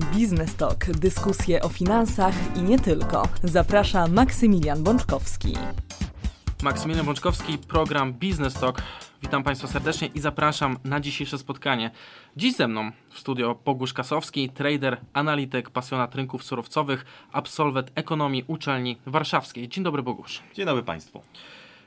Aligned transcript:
Biznes 0.00 0.56
Talk, 0.56 0.84
dyskusje 0.84 1.62
o 1.62 1.68
finansach 1.68 2.34
i 2.56 2.62
nie 2.62 2.78
tylko. 2.78 3.28
Zaprasza 3.42 4.06
Maksymilian 4.06 4.82
Bączkowski. 4.82 5.54
Maksymilian 6.62 7.06
Bączkowski, 7.06 7.58
program 7.58 8.12
Biznes 8.12 8.54
Talk. 8.54 8.82
Witam 9.22 9.42
Państwa 9.42 9.68
serdecznie 9.68 10.08
i 10.14 10.20
zapraszam 10.20 10.78
na 10.84 11.00
dzisiejsze 11.00 11.38
spotkanie. 11.38 11.90
Dziś 12.36 12.56
ze 12.56 12.68
mną 12.68 12.90
w 13.10 13.18
studio 13.18 13.58
Bogusz 13.64 13.92
Kasowski, 13.92 14.48
trader, 14.48 15.00
analityk, 15.12 15.70
pasjonat 15.70 16.14
rynków 16.14 16.44
surowcowych, 16.44 17.04
absolwent 17.32 17.92
ekonomii 17.94 18.44
uczelni 18.46 18.98
warszawskiej. 19.06 19.68
Dzień 19.68 19.84
dobry 19.84 20.02
Bogusz. 20.02 20.42
Dzień 20.54 20.66
dobry 20.66 20.82
Państwu. 20.82 21.22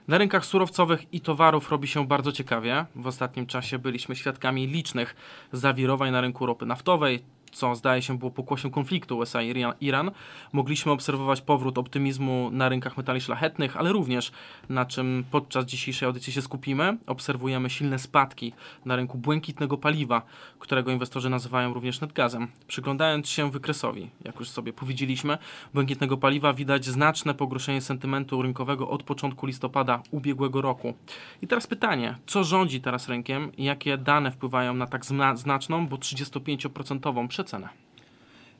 Na 0.07 0.17
rynkach 0.17 0.45
surowcowych 0.45 1.13
i 1.13 1.21
towarów 1.21 1.71
robi 1.71 1.87
się 1.87 2.07
bardzo 2.07 2.31
ciekawie. 2.31 2.85
W 2.95 3.07
ostatnim 3.07 3.45
czasie 3.45 3.79
byliśmy 3.79 4.15
świadkami 4.15 4.67
licznych 4.67 5.15
zawirowań 5.51 6.11
na 6.11 6.21
rynku 6.21 6.45
ropy 6.45 6.65
naftowej, 6.65 7.23
co 7.53 7.75
zdaje 7.75 8.01
się 8.01 8.17
było 8.17 8.31
pokłosiem 8.31 8.71
konfliktu 8.71 9.17
USA-Iran, 9.17 10.11
mogliśmy 10.53 10.91
obserwować 10.91 11.41
powrót 11.41 11.77
optymizmu 11.77 12.49
na 12.51 12.69
rynkach 12.69 12.97
metali 12.97 13.21
szlachetnych, 13.21 13.77
ale 13.77 13.91
również, 13.91 14.31
na 14.69 14.85
czym 14.85 15.23
podczas 15.31 15.65
dzisiejszej 15.65 16.07
audycji 16.07 16.33
się 16.33 16.41
skupimy, 16.41 16.97
obserwujemy 17.07 17.69
silne 17.69 17.99
spadki 17.99 18.53
na 18.85 18.95
rynku 18.95 19.17
błękitnego 19.17 19.77
paliwa, 19.77 20.21
którego 20.59 20.91
inwestorzy 20.91 21.29
nazywają 21.29 21.73
również 21.73 22.01
netgazem. 22.01 22.47
Przyglądając 22.67 23.29
się 23.29 23.51
wykresowi, 23.51 24.09
jak 24.25 24.39
już 24.39 24.49
sobie 24.49 24.73
powiedzieliśmy, 24.73 25.37
błękitnego 25.73 26.17
paliwa 26.17 26.53
widać 26.53 26.85
znaczne 26.85 27.33
pogorszenie 27.33 27.81
sentymentu 27.81 28.41
rynkowego 28.41 28.89
od 28.89 29.03
początku 29.03 29.45
listopada 29.45 30.01
ubiegłego 30.11 30.61
roku. 30.61 30.93
I 31.41 31.47
teraz 31.47 31.67
pytanie, 31.67 32.15
co 32.25 32.43
rządzi 32.43 32.81
teraz 32.81 33.09
rynkiem 33.09 33.51
i 33.57 33.63
jakie 33.63 33.97
dane 33.97 34.31
wpływają 34.31 34.73
na 34.73 34.87
tak 34.87 35.05
znaczną, 35.35 35.87
bo 35.87 35.97
35% 35.97 37.13
przecenę. 37.43 37.69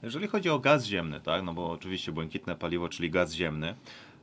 Jeżeli 0.04 0.28
chodzi 0.28 0.50
o 0.50 0.60
gaz 0.60 0.86
ziemny, 0.86 1.20
tak, 1.22 1.44
no 1.44 1.54
bo 1.54 1.72
oczywiście 1.72 2.12
błękitne 2.12 2.56
paliwo, 2.56 2.90
czyli 2.90 3.10
gaz 3.10 3.34
ziemny, 3.34 3.76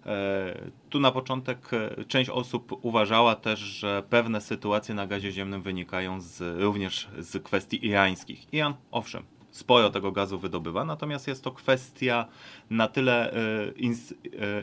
e, 0.06 0.70
tu 0.90 1.00
na 1.00 1.12
początek 1.12 1.58
e, 1.74 2.04
część 2.04 2.30
osób 2.30 2.78
uważała 2.82 3.34
też, 3.34 3.60
że 3.60 4.02
pewne 4.10 4.40
sytuacje 4.40 4.94
na 4.94 5.06
gazie 5.06 5.32
ziemnym 5.32 5.62
wynikają 5.62 6.20
z, 6.20 6.60
również 6.60 7.08
z 7.18 7.42
kwestii 7.44 7.86
irańskich. 7.86 8.54
Iran, 8.54 8.74
owszem, 8.90 9.22
sporo 9.50 9.90
tego 9.90 10.12
gazu 10.12 10.38
wydobywa, 10.38 10.84
natomiast 10.84 11.28
jest 11.28 11.44
to 11.44 11.50
kwestia 11.50 12.26
na 12.70 12.88
tyle 12.88 13.32
e, 13.32 13.36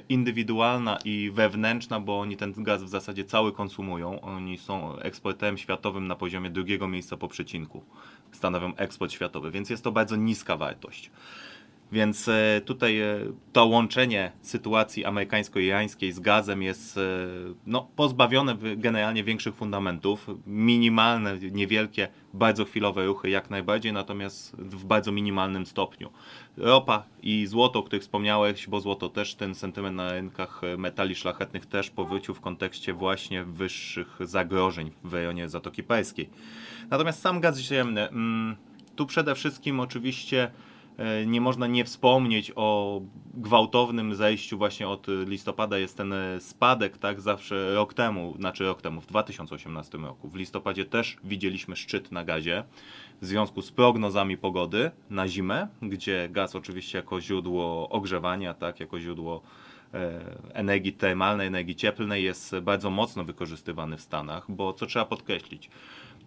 indywidualna 0.09 0.97
i 1.05 1.31
wewnętrzna, 1.33 1.99
bo 1.99 2.19
oni 2.19 2.37
ten 2.37 2.53
gaz 2.57 2.83
w 2.83 2.89
zasadzie 2.89 3.23
cały 3.23 3.51
konsumują. 3.51 4.21
Oni 4.21 4.57
są 4.57 4.99
eksporterem 4.99 5.57
światowym 5.57 6.07
na 6.07 6.15
poziomie 6.15 6.49
drugiego 6.49 6.87
miejsca 6.87 7.17
po 7.17 7.27
przecinku. 7.27 7.83
Stanowią 8.31 8.75
eksport 8.75 9.11
światowy, 9.11 9.51
więc 9.51 9.69
jest 9.69 9.83
to 9.83 9.91
bardzo 9.91 10.15
niska 10.15 10.57
wartość. 10.57 11.11
Więc 11.91 12.27
e, 12.27 12.61
tutaj 12.65 12.99
e, 12.99 13.19
to 13.53 13.65
łączenie 13.65 14.31
sytuacji 14.41 15.05
amerykańsko-irańskiej 15.05 16.11
z 16.11 16.19
gazem 16.19 16.63
jest 16.63 16.97
e, 16.97 17.01
no, 17.65 17.87
pozbawione 17.95 18.57
generalnie 18.77 19.23
większych 19.23 19.55
fundamentów. 19.55 20.27
Minimalne, 20.47 21.37
niewielkie, 21.51 22.07
bardzo 22.33 22.65
chwilowe 22.65 23.05
ruchy 23.05 23.29
jak 23.29 23.49
najbardziej, 23.49 23.93
natomiast 23.93 24.55
w 24.55 24.85
bardzo 24.85 25.11
minimalnym 25.11 25.65
stopniu. 25.65 26.09
Ropa 26.57 27.03
i 27.23 27.45
złoto, 27.45 27.79
o 27.79 27.83
których 27.83 28.01
wspomniałeś, 28.01 28.67
bo 28.67 28.81
złoto 28.81 29.09
też 29.09 29.35
ten 29.35 29.55
sentyment 29.55 29.95
na 29.95 30.11
rynkach 30.11 30.61
metali 30.77 31.15
szlachetnych 31.15 31.65
też 31.65 31.89
powrócił 31.89 32.33
w 32.33 32.41
kontekście 32.41 32.93
właśnie 32.93 33.43
wyższych 33.43 34.17
zagrożeń 34.19 34.91
w 35.03 35.13
rejonie 35.13 35.49
Zatoki 35.49 35.83
Perskiej. 35.83 36.29
Natomiast 36.89 37.21
sam 37.21 37.39
gaz 37.39 37.57
ziemny, 37.59 38.09
mm, 38.09 38.55
tu 38.95 39.05
przede 39.05 39.35
wszystkim 39.35 39.79
oczywiście 39.79 40.51
nie 41.25 41.41
można 41.41 41.67
nie 41.67 41.85
wspomnieć 41.85 42.51
o 42.55 43.01
gwałtownym 43.33 44.15
zejściu 44.15 44.57
właśnie 44.57 44.87
od 44.87 45.07
listopada 45.25 45.77
jest 45.77 45.97
ten 45.97 46.13
e, 46.13 46.39
spadek, 46.39 46.97
tak, 46.97 47.21
zawsze 47.21 47.75
rok 47.75 47.93
temu, 47.93 48.33
znaczy 48.37 48.63
rok 48.63 48.81
temu, 48.81 49.01
w 49.01 49.05
2018 49.05 49.97
roku. 49.97 50.29
W 50.29 50.35
listopadzie 50.35 50.85
też 50.85 51.17
widzieliśmy 51.23 51.75
szczyt 51.75 52.11
na 52.11 52.23
gazie 52.23 52.63
w 53.21 53.25
związku 53.25 53.61
z 53.61 53.71
prognozami 53.71 54.37
pogody 54.37 54.91
na 55.09 55.27
zimę, 55.27 55.67
gdzie 55.81 56.29
gaz 56.31 56.55
oczywiście 56.55 56.97
jako 56.97 57.21
źródło 57.21 57.89
ogrzewania, 57.89 58.53
tak, 58.53 58.79
jako 58.79 58.99
źródło 58.99 59.41
e, 59.93 60.21
energii 60.53 60.93
termalnej, 60.93 61.47
energii 61.47 61.75
cieplnej 61.75 62.23
jest 62.23 62.55
bardzo 62.59 62.89
mocno 62.89 63.23
wykorzystywany 63.23 63.97
w 63.97 64.01
Stanach, 64.01 64.45
bo 64.49 64.73
co 64.73 64.85
trzeba 64.85 65.05
podkreślić, 65.05 65.69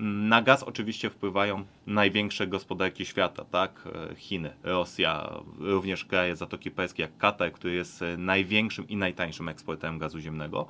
na 0.01 0.43
gaz 0.43 0.63
oczywiście 0.63 1.11
wpływają 1.11 1.65
największe 1.87 2.47
gospodarki 2.47 3.07
świata, 3.07 3.45
tak? 3.45 3.89
Chiny, 4.17 4.53
Rosja, 4.63 5.31
również 5.59 6.05
kraje 6.05 6.37
Zatoki 6.37 6.71
Perskiej 6.71 7.03
jak 7.03 7.19
Katar, 7.19 7.53
który 7.53 7.75
jest 7.75 8.05
największym 8.19 8.89
i 8.89 8.97
najtańszym 8.97 9.49
eksporterem 9.49 9.99
gazu 9.99 10.21
ziemnego. 10.21 10.67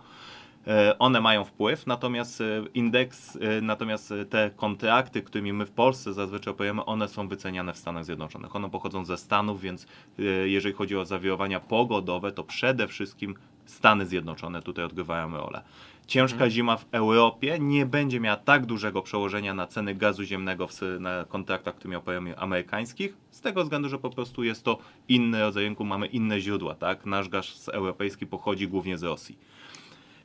E, 0.67 0.99
one 0.99 1.21
mają 1.21 1.45
wpływ, 1.45 1.87
natomiast 1.87 2.41
e, 2.41 2.45
indeks, 2.75 3.37
e, 3.37 3.61
natomiast 3.61 4.15
te 4.31 4.51
kontrakty, 4.57 5.23
którymi 5.23 5.53
my 5.53 5.67
w 5.67 5.71
Polsce 5.71 6.13
zazwyczaj 6.13 6.51
operujemy, 6.51 6.85
one 6.85 7.09
są 7.09 7.29
wyceniane 7.29 7.73
w 7.73 7.79
Stanach 7.79 8.05
Zjednoczonych. 8.05 8.57
One 8.57 8.71
pochodzą 8.71 9.05
ze 9.05 9.17
Stanów, 9.17 9.61
więc 9.61 9.87
jeżeli 10.45 10.75
chodzi 10.75 10.97
o 10.97 11.05
zawirowania 11.05 11.61
pogodowe, 11.61 12.33
to 12.33 12.45
przede 12.45 12.89
wszystkim 12.89 13.35
Stany 13.65 14.07
Zjednoczone 14.07 14.63
tutaj 14.63 14.85
odgrywają 14.85 15.37
rolę 15.37 15.63
ciężka 16.11 16.35
mhm. 16.35 16.51
zima 16.51 16.77
w 16.77 16.87
Europie 16.93 17.59
nie 17.61 17.87
będzie 17.87 18.21
miała 18.21 18.37
tak 18.37 18.67
dużego 18.67 19.03
przełożenia 19.03 19.55
na 19.55 19.67
ceny 19.67 19.95
gazu 19.95 20.25
ziemnego 20.25 20.67
w, 20.67 20.81
na 21.01 21.25
kontraktach, 21.25 21.75
które 21.75 21.91
miał 21.91 22.03
amerykańskich, 22.37 23.17
z 23.31 23.41
tego 23.41 23.63
względu, 23.63 23.89
że 23.89 23.99
po 23.99 24.11
prostu 24.11 24.45
jest 24.45 24.65
to 24.65 24.79
inny 25.09 25.41
rodzaj 25.41 25.65
rynku, 25.65 25.85
mamy 25.85 26.07
inne 26.07 26.41
źródła, 26.41 26.75
tak? 26.75 27.07
Nasz 27.07 27.29
gaz 27.29 27.69
europejski 27.69 28.27
pochodzi 28.27 28.69
głównie 28.69 28.99
z 28.99 29.03
Rosji. 29.03 29.39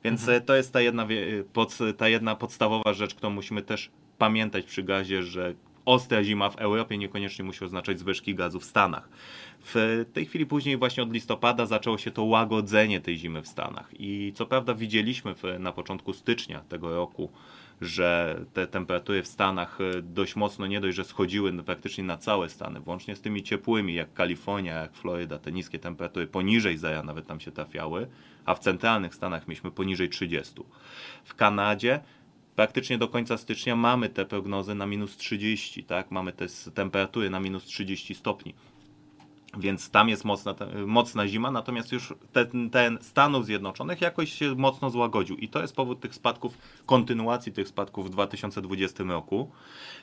Więc 0.03 0.21
mhm. 0.21 0.37
E, 0.37 0.41
to 0.41 0.55
jest 0.55 0.73
ta 0.73 0.81
jedna, 0.81 1.07
pod, 1.53 1.77
ta 1.97 2.07
jedna 2.07 2.35
podstawowa 2.35 2.93
rzecz, 2.93 3.15
którą 3.15 3.29
musimy 3.29 3.61
też 3.61 3.91
pamiętać 4.17 4.65
przy 4.65 4.83
gazie, 4.83 5.23
że 5.23 5.53
ostra 5.85 6.23
zima 6.23 6.49
w 6.49 6.55
Europie 6.55 6.97
niekoniecznie 6.97 7.45
musi 7.45 7.65
oznaczać 7.65 7.99
zwyżki 7.99 8.35
gazu 8.35 8.59
w 8.59 8.65
Stanach. 8.65 9.09
W 9.59 10.05
tej 10.13 10.25
chwili 10.25 10.45
później 10.45 10.77
właśnie 10.77 11.03
od 11.03 11.13
listopada 11.13 11.65
zaczęło 11.65 11.97
się 11.97 12.11
to 12.11 12.23
łagodzenie 12.23 13.01
tej 13.01 13.17
zimy 13.17 13.41
w 13.41 13.47
Stanach 13.47 13.89
i 13.99 14.33
co 14.35 14.45
prawda 14.45 14.73
widzieliśmy 14.73 15.35
w, 15.35 15.43
na 15.59 15.71
początku 15.71 16.13
stycznia 16.13 16.59
tego 16.59 16.95
roku, 16.95 17.31
że 17.81 18.39
te 18.53 18.67
temperatury 18.67 19.23
w 19.23 19.27
Stanach 19.27 19.77
e, 19.81 20.01
dość 20.01 20.35
mocno 20.35 20.67
nie 20.67 20.81
dość, 20.81 20.97
że 20.97 21.03
schodziły 21.03 21.63
praktycznie 21.63 22.03
na 22.03 22.17
całe 22.17 22.49
Stany, 22.49 22.79
włącznie 22.79 23.15
z 23.15 23.21
tymi 23.21 23.43
ciepłymi 23.43 23.93
jak 23.93 24.13
Kalifornia, 24.13 24.73
jak 24.73 24.93
Floryda, 24.95 25.39
te 25.39 25.51
niskie 25.51 25.79
temperatury 25.79 26.27
poniżej 26.27 26.77
zera 26.77 27.03
nawet 27.03 27.27
tam 27.27 27.39
się 27.39 27.51
trafiały, 27.51 28.07
a 28.45 28.55
w 28.55 28.59
centralnych 28.59 29.15
Stanach 29.15 29.47
mieliśmy 29.47 29.71
poniżej 29.71 30.09
30. 30.09 30.53
W 31.23 31.35
Kanadzie 31.35 31.99
praktycznie 32.55 32.97
do 32.97 33.07
końca 33.07 33.37
stycznia 33.37 33.75
mamy 33.75 34.09
te 34.09 34.25
prognozy 34.25 34.75
na 34.75 34.85
minus 34.85 35.17
30, 35.17 35.83
tak? 35.83 36.11
Mamy 36.11 36.33
te 36.33 36.45
temperatury 36.73 37.29
na 37.29 37.39
minus 37.39 37.63
30 37.63 38.15
stopni. 38.15 38.53
Więc 39.57 39.89
tam 39.89 40.09
jest 40.09 40.25
mocna, 40.25 40.55
mocna 40.85 41.27
zima, 41.27 41.51
natomiast 41.51 41.91
już 41.91 42.13
ten, 42.31 42.69
ten 42.69 42.97
Stanów 43.01 43.45
Zjednoczonych 43.45 44.01
jakoś 44.01 44.33
się 44.33 44.55
mocno 44.55 44.89
złagodził 44.89 45.37
i 45.37 45.49
to 45.49 45.61
jest 45.61 45.75
powód 45.75 45.99
tych 45.99 46.15
spadków, 46.15 46.57
kontynuacji 46.85 47.51
tych 47.51 47.67
spadków 47.67 48.07
w 48.07 48.09
2020 48.09 49.03
roku, 49.03 49.51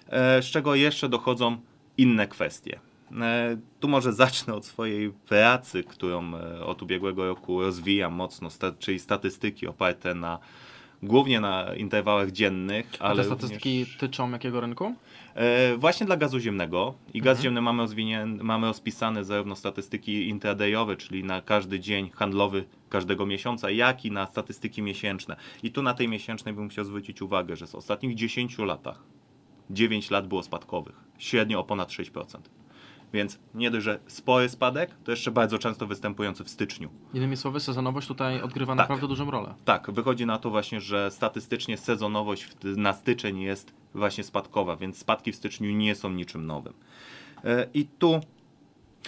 e, 0.08 0.42
z 0.42 0.46
czego 0.46 0.74
jeszcze 0.74 1.08
dochodzą 1.08 1.56
inne 1.98 2.28
kwestie. 2.28 2.80
E, 3.20 3.56
tu 3.80 3.88
może 3.88 4.12
zacznę 4.12 4.54
od 4.54 4.66
swojej 4.66 5.12
pracy, 5.12 5.84
którą 5.84 6.34
e, 6.34 6.66
od 6.66 6.82
ubiegłego 6.82 7.26
roku 7.26 7.62
rozwijam 7.62 8.12
mocno, 8.12 8.48
czyli 8.78 8.98
statystyki 8.98 9.66
oparte 9.66 10.14
na 10.14 10.38
głównie 11.02 11.40
na 11.40 11.74
interwałach 11.74 12.30
dziennych. 12.30 12.92
A 13.00 13.04
ale 13.04 13.16
te 13.16 13.24
statystyki 13.24 13.80
również... 13.80 13.96
tyczą 13.96 14.30
jakiego 14.30 14.60
rynku? 14.60 14.94
E, 15.34 15.76
właśnie 15.76 16.06
dla 16.06 16.16
gazu 16.16 16.40
ziemnego. 16.40 16.94
I 17.14 17.20
gaz 17.20 17.38
mhm. 17.38 17.42
ziemny 17.42 17.60
mamy, 17.60 17.86
mamy 18.44 18.66
rozpisane 18.66 19.24
zarówno 19.24 19.56
statystyki 19.56 20.28
intradayowe, 20.28 20.96
czyli 20.96 21.24
na 21.24 21.40
każdy 21.40 21.80
dzień 21.80 22.10
handlowy 22.10 22.64
każdego 22.88 23.26
miesiąca, 23.26 23.70
jak 23.70 24.04
i 24.04 24.10
na 24.10 24.26
statystyki 24.26 24.82
miesięczne. 24.82 25.36
I 25.62 25.70
tu 25.70 25.82
na 25.82 25.94
tej 25.94 26.08
miesięcznej 26.08 26.54
bym 26.54 26.68
chciał 26.68 26.84
zwrócić 26.84 27.22
uwagę, 27.22 27.56
że 27.56 27.66
w 27.66 27.74
ostatnich 27.74 28.14
10 28.14 28.58
latach 28.58 29.02
9 29.70 30.10
lat 30.10 30.28
było 30.28 30.42
spadkowych, 30.42 30.96
średnio 31.18 31.60
o 31.60 31.64
ponad 31.64 31.88
6%. 31.88 32.38
Więc 33.12 33.38
nie 33.54 33.70
dość, 33.70 33.84
że 33.84 34.00
spory 34.06 34.48
spadek, 34.48 34.90
to 35.04 35.10
jeszcze 35.10 35.30
bardzo 35.30 35.58
często 35.58 35.86
występujący 35.86 36.44
w 36.44 36.48
styczniu. 36.50 36.90
Innymi 37.14 37.36
słowy, 37.36 37.60
sezonowość 37.60 38.08
tutaj 38.08 38.42
odgrywa 38.42 38.72
tak. 38.72 38.78
naprawdę 38.78 39.08
dużą 39.08 39.30
rolę. 39.30 39.54
Tak, 39.64 39.90
wychodzi 39.90 40.26
na 40.26 40.38
to 40.38 40.50
właśnie, 40.50 40.80
że 40.80 41.10
statystycznie 41.10 41.76
sezonowość 41.76 42.48
na 42.76 42.92
styczeń 42.92 43.40
jest 43.40 43.74
właśnie 43.94 44.24
spadkowa, 44.24 44.76
więc 44.76 44.98
spadki 44.98 45.32
w 45.32 45.36
styczniu 45.36 45.70
nie 45.70 45.94
są 45.94 46.10
niczym 46.10 46.46
nowym. 46.46 46.72
E, 47.44 47.66
I 47.74 47.86
tu 47.86 48.20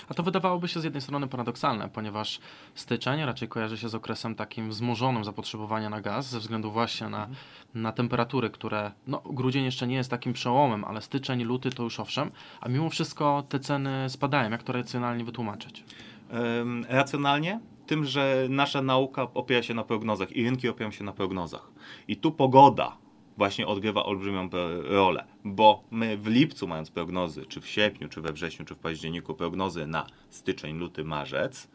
A 0.09 0.15
to 0.15 0.23
wydawałoby 0.23 0.69
się 0.69 0.81
z 0.81 0.85
jednej 0.85 1.01
strony 1.01 1.29
paradoksalne, 1.29 1.89
ponieważ 1.89 2.41
styczeń 2.75 3.25
raczej 3.25 3.49
kojarzy 3.49 3.79
się 3.79 3.89
z 3.89 3.95
okresem 3.95 4.35
takim 4.35 4.71
wzmożonym 4.71 5.25
zapotrzebowania 5.25 5.91
na 5.91 6.01
gaz, 6.01 6.27
ze 6.27 6.39
względu 6.39 6.71
właśnie 6.71 7.09
na, 7.09 7.29
na 7.75 7.93
temperatury, 7.93 8.51
które, 8.51 8.93
no 9.07 9.23
grudzień 9.31 9.65
jeszcze 9.65 9.87
nie 9.87 9.97
jest 9.97 10.11
takim 10.11 10.33
przełomem, 10.33 10.85
ale 10.85 11.03
styczeń, 11.03 11.43
luty 11.43 11.71
to 11.71 11.83
już 11.83 12.01
owszem, 12.01 12.31
a 12.61 12.69
mimo 12.69 12.91
wszystko 12.91 13.45
te 13.49 13.61
ceny 13.61 14.11
spadają. 14.11 14.51
Jak 14.51 14.63
to 14.63 14.73
racjonalnie 14.73 15.25
wytłumaczyć? 15.25 15.85
Um, 16.31 16.87
racjonalnie? 16.89 17.61
Tym, 17.87 18.05
że 18.05 18.47
nasza 18.49 18.83
nauka 18.83 19.23
opiera 19.35 19.63
się 19.63 19.75
na 19.75 19.85
prognozach 19.85 20.33
i 20.33 20.45
rynki 20.45 20.69
opierają 20.69 20.91
się 20.91 21.05
na 21.05 21.13
prognozach. 21.13 21.71
I 22.09 22.17
tu 22.17 22.33
pogoda 22.33 22.97
właśnie 23.37 23.67
odgrywa 23.67 24.05
olbrzymią 24.05 24.49
rolę, 24.83 25.25
bo 25.45 25.85
my 25.91 26.17
w 26.17 26.27
lipcu 26.27 26.67
mając 26.67 26.91
prognozy, 26.91 27.47
czy 27.47 27.61
w 27.61 27.69
sierpniu, 27.69 28.09
czy 28.09 28.21
we 28.21 28.33
wrześniu, 28.33 28.65
czy 28.65 28.75
w 28.75 28.79
październiku 28.79 29.35
prognozy 29.35 29.87
na 29.87 30.07
styczeń, 30.31 30.79
luty, 30.79 31.05
marzec, 31.05 31.69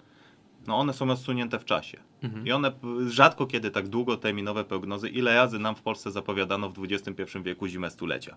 no 0.68 0.78
one 0.78 0.94
są 0.94 1.06
rozsunięte 1.06 1.60
w 1.60 1.66
czasie. 1.66 1.98
Mhm. 2.24 2.48
I 2.48 2.52
one 2.52 2.72
rzadko 3.08 3.48
kiedy 3.48 3.72
tak 3.72 3.88
długoterminowe 3.88 4.64
prognozy, 4.64 5.10
ile 5.10 5.36
razy 5.36 5.60
nam 5.60 5.76
w 5.76 5.82
Polsce 5.82 6.12
zapowiadano 6.12 6.70
w 6.70 6.84
XXI 6.84 7.24
wieku 7.44 7.68
zimę 7.68 7.90
stulecia. 7.90 8.36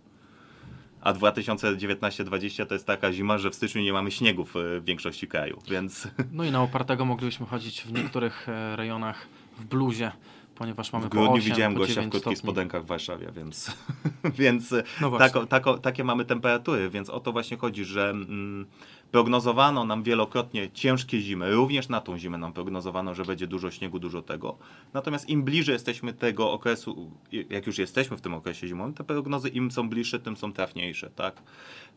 A 1.01 1.13
2019-2020 1.13 2.67
to 2.67 2.75
jest 2.75 2.87
taka 2.87 3.13
zima, 3.13 3.39
że 3.39 3.51
w 3.51 3.55
styczniu 3.55 3.83
nie 3.83 3.93
mamy 3.93 4.11
śniegów 4.11 4.55
w 4.55 4.85
większości 4.85 5.27
kraju, 5.27 5.63
więc... 5.71 6.09
No 6.33 6.45
i 6.45 6.51
na 6.51 6.63
opartego 6.63 7.05
moglibyśmy 7.05 7.47
chodzić 7.47 7.83
w 7.83 7.93
niektórych 7.93 8.49
e, 8.49 8.77
rejonach 8.77 9.27
w 9.59 9.65
bluzie 9.65 10.13
ponieważ 10.55 10.93
mamy 10.93 11.07
w 11.07 11.09
grudniu 11.09 11.29
po 11.29 11.35
8, 11.35 11.51
widziałem 11.51 11.75
po 11.75 11.79
gościa 11.79 12.03
w 12.03 12.09
krótkich 12.09 12.39
spodenkach 12.39 12.83
w 12.83 12.87
Warszawie, 12.87 13.33
więc, 13.37 13.77
więc 14.41 14.75
no 15.01 15.19
tako, 15.19 15.47
tako, 15.47 15.79
takie 15.79 16.05
mamy 16.05 16.25
temperatury, 16.25 16.91
więc 16.91 17.11
o 17.11 17.21
to 17.21 17.33
właśnie 17.33 17.57
chodzi, 17.57 17.85
że 17.85 18.11
mm, 18.11 18.67
prognozowano 19.11 19.85
nam 19.85 20.03
wielokrotnie 20.03 20.71
ciężkie 20.71 21.21
zimy, 21.21 21.53
również 21.53 21.89
na 21.89 22.01
tą 22.01 22.19
zimę 22.19 22.39
nam 22.39 22.53
prognozowano, 22.53 23.15
że 23.15 23.25
będzie 23.25 23.47
dużo 23.47 23.71
śniegu, 23.71 23.99
dużo 23.99 24.23
tego. 24.23 24.59
Natomiast 24.93 25.29
im 25.29 25.43
bliżej 25.43 25.73
jesteśmy 25.73 26.13
tego 26.13 26.53
okresu, 26.53 27.11
jak 27.51 27.67
już 27.67 27.79
jesteśmy 27.79 28.17
w 28.17 28.21
tym 28.21 28.35
okresie 28.35 28.69
zimowym, 28.69 28.95
te 28.95 29.05
prognozy 29.05 29.49
im 29.49 29.71
są 29.71 29.89
bliższe, 29.89 30.21
tym 30.21 30.37
są 30.37 30.53
trafniejsze, 30.53 31.11
tak? 31.11 31.43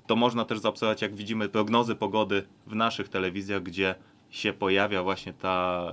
To 0.07 0.15
można 0.15 0.45
też 0.45 0.59
zaobserwować, 0.59 1.01
jak 1.01 1.15
widzimy 1.15 1.49
prognozy 1.49 1.95
pogody 1.95 2.47
w 2.67 2.75
naszych 2.75 3.09
telewizjach, 3.09 3.63
gdzie 3.63 3.95
się 4.29 4.53
pojawia 4.53 5.03
właśnie 5.03 5.33
ta 5.33 5.89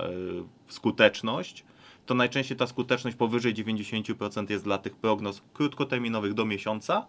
y, 0.69 0.73
skuteczność, 0.73 1.65
to 2.05 2.13
najczęściej 2.13 2.57
ta 2.57 2.67
skuteczność 2.67 3.17
powyżej 3.17 3.53
90% 3.53 4.49
jest 4.49 4.63
dla 4.63 4.77
tych 4.77 4.95
prognoz 4.95 5.41
krótkoterminowych 5.53 6.33
do 6.33 6.45
miesiąca, 6.45 7.05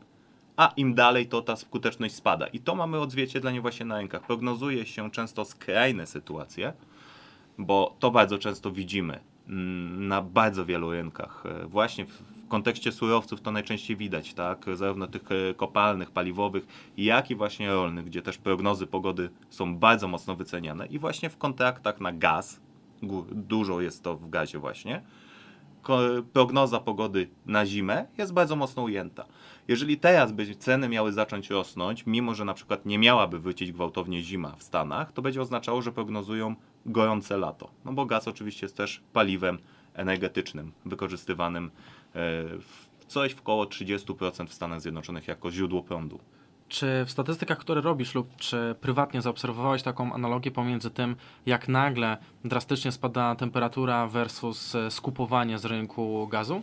a 0.57 0.73
im 0.77 0.95
dalej 0.95 1.27
to 1.27 1.43
ta 1.43 1.57
skuteczność 1.57 2.15
spada. 2.15 2.47
I 2.47 2.61
to 2.61 2.75
mamy 2.75 3.01
odzwierciedlenie 3.01 3.61
właśnie 3.61 3.87
na 3.87 3.99
rynkach. 3.99 4.27
Prognozuje 4.27 4.87
się 4.87 5.11
często 5.11 5.45
skrajne 5.45 6.07
sytuacje, 6.07 6.73
bo 7.59 7.97
to 7.99 8.11
bardzo 8.11 8.39
często 8.39 8.71
widzimy 8.71 9.21
mm, 9.49 10.09
na 10.09 10.23
bardzo 10.23 10.67
wielu 10.67 10.91
rynkach. 10.91 11.45
E, 11.47 11.67
właśnie 11.67 12.07
w 12.07 12.23
kontekście 12.49 12.93
surowców 12.93 13.41
to 13.41 13.51
najczęściej 13.51 13.97
widać, 13.97 14.35
tak? 14.35 14.67
Zarówno 14.75 15.07
tych 15.07 15.23
e, 15.33 15.55
kopalnych, 15.55 16.11
paliwowych, 16.11 16.67
jak 16.97 17.31
i 17.31 17.35
właśnie 17.35 17.69
rolnych, 17.69 18.05
gdzie 18.05 18.23
też 18.23 18.39
prognozy 18.39 18.87
pogody 18.87 19.31
są 19.51 19.77
bardzo 19.77 20.09
mocno 20.09 20.37
wyceniane. 20.37 20.87
I 20.87 20.99
właśnie 20.99 21.31
w 21.31 21.39
kontraktach 21.39 22.01
na 22.01 22.13
gaz, 22.13 22.61
dużo 23.33 23.81
jest 23.81 24.03
to 24.03 24.17
w 24.17 24.31
gazie 24.31 24.59
właśnie, 24.59 25.03
prognoza 26.33 26.81
pogody 26.81 27.29
na 27.47 27.67
zimę 27.67 28.07
jest 28.19 28.33
bardzo 28.33 28.57
mocno 28.57 28.83
ujęta. 28.83 29.25
Jeżeli 29.69 29.99
teraz 29.99 30.33
by 30.33 30.55
ceny 30.55 30.89
miały 30.89 31.13
zacząć 31.13 31.51
rosnąć, 31.51 32.07
mimo 32.07 32.35
że 32.35 32.45
na 32.45 32.55
przykład 32.55 32.87
nie 32.87 32.99
miałaby 32.99 33.39
wrócić 33.39 33.73
gwałtownie 33.73 34.23
zima 34.23 34.57
w 34.57 34.63
Stanach, 34.63 35.13
to 35.13 35.23
będzie 35.23 35.43
oznaczało, 35.43 35.83
że 35.83 35.93
prognozują 35.93 36.55
gorące 36.87 37.39
lato. 37.39 37.71
No 37.85 37.93
bo 37.93 38.07
gaz 38.07 38.29
oczywiście 38.29 38.67
jest 38.67 38.77
też 38.77 39.03
paliwem 39.13 39.59
energetycznym, 39.95 40.73
wykorzystywanym 40.85 41.65
e, 41.65 41.71
w 42.59 42.95
coś 43.07 43.35
w 43.35 43.41
około 43.41 43.65
30% 43.65 44.47
w 44.47 44.55
Stanach 44.55 44.81
Zjednoczonych 44.81 45.29
jako 45.29 45.51
źródło 45.51 45.83
prądu. 45.83 46.19
Czy 46.69 47.05
w 47.05 47.11
statystykach, 47.11 47.59
które 47.59 47.81
robisz 47.81 48.15
lub 48.15 48.37
czy 48.37 48.75
prywatnie 48.81 49.23
zaobserwowałeś 49.23 49.83
taką 49.83 50.13
analogię 50.13 50.51
pomiędzy 50.51 50.91
tym, 50.91 51.17
jak 51.47 51.69
nagle 51.69 52.17
drastycznie 52.45 52.93
spada 52.93 53.35
temperatura 53.35 54.07
versus 54.07 54.75
e, 54.75 54.91
skupowanie 54.91 55.59
z 55.59 55.65
rynku 55.65 56.29
gazu? 56.29 56.63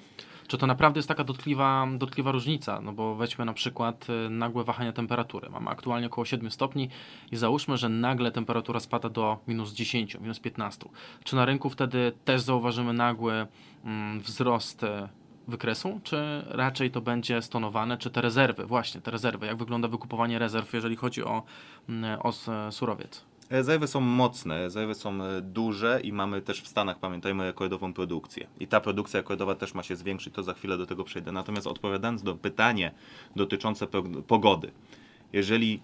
Czy 0.52 0.58
to 0.58 0.68
naprawdę 0.68 0.98
jest 0.98 1.08
taka 1.08 1.24
dotkliwa, 1.24 1.88
dotkliwa 1.98 2.32
różnica? 2.32 2.82
No 2.82 2.94
bo 2.94 3.16
weźmy 3.16 3.46
na 3.46 3.54
przykład 3.54 4.08
e, 4.10 4.30
nagłe 4.30 4.64
wahania 4.64 4.94
temperatury. 4.94 5.50
Mamy 5.50 5.70
aktualnie 5.70 6.08
około 6.08 6.26
7 6.26 6.52
stopni 6.52 6.90
i 7.32 7.38
załóżmy, 7.38 7.78
że 7.78 7.90
nagle 7.90 8.32
temperatura 8.32 8.80
spada 8.80 9.10
do 9.10 9.38
minus 9.48 9.74
10, 9.74 10.18
minus 10.22 10.40
15. 10.40 10.90
Czy 11.24 11.36
na 11.36 11.46
rynku 11.46 11.70
wtedy 11.70 12.12
też 12.26 12.42
zauważymy 12.42 12.94
nagły 12.94 13.48
mm, 13.86 14.20
wzrost 14.20 14.84
e, 14.84 15.10
wykresu, 15.48 16.00
czy 16.04 16.46
raczej 16.48 16.92
to 16.92 17.02
będzie 17.02 17.42
stonowane, 17.42 17.98
czy 17.98 18.10
te 18.10 18.22
rezerwy, 18.22 18.66
właśnie 18.66 19.02
te 19.02 19.12
rezerwy, 19.12 19.46
jak 19.46 19.58
wygląda 19.58 19.88
wykupowanie 19.88 20.40
rezerw, 20.40 20.74
jeżeli 20.74 20.96
chodzi 20.96 21.24
o, 21.24 21.44
mm, 21.90 22.20
o 22.24 22.32
surowiec? 22.72 23.26
Rezerwy 23.50 23.88
są 23.88 24.02
mocne, 24.02 24.58
rezerwy 24.58 24.96
są 24.96 25.24
e, 25.24 25.42
duże 25.42 26.00
i 26.04 26.14
mamy 26.14 26.42
też 26.42 26.62
w 26.62 26.68
Stanach, 26.68 27.00
pamiętajmy, 27.00 27.44
rekordową 27.44 27.94
produkcję. 27.94 28.48
I 28.60 28.68
ta 28.68 28.82
produkcja 28.82 29.20
rekordowa 29.20 29.56
też 29.56 29.74
ma 29.74 29.84
się 29.84 29.96
zwiększyć, 29.96 30.34
to 30.34 30.44
za 30.44 30.54
chwilę 30.54 30.78
do 30.78 30.86
tego 30.86 31.04
przejdę. 31.04 31.32
Natomiast 31.32 31.68
odpowiadając 31.68 32.24
do 32.24 32.36
pytanie 32.36 32.92
dotyczące 33.36 33.88
pogody, 34.28 34.72
jeżeli 35.34 35.82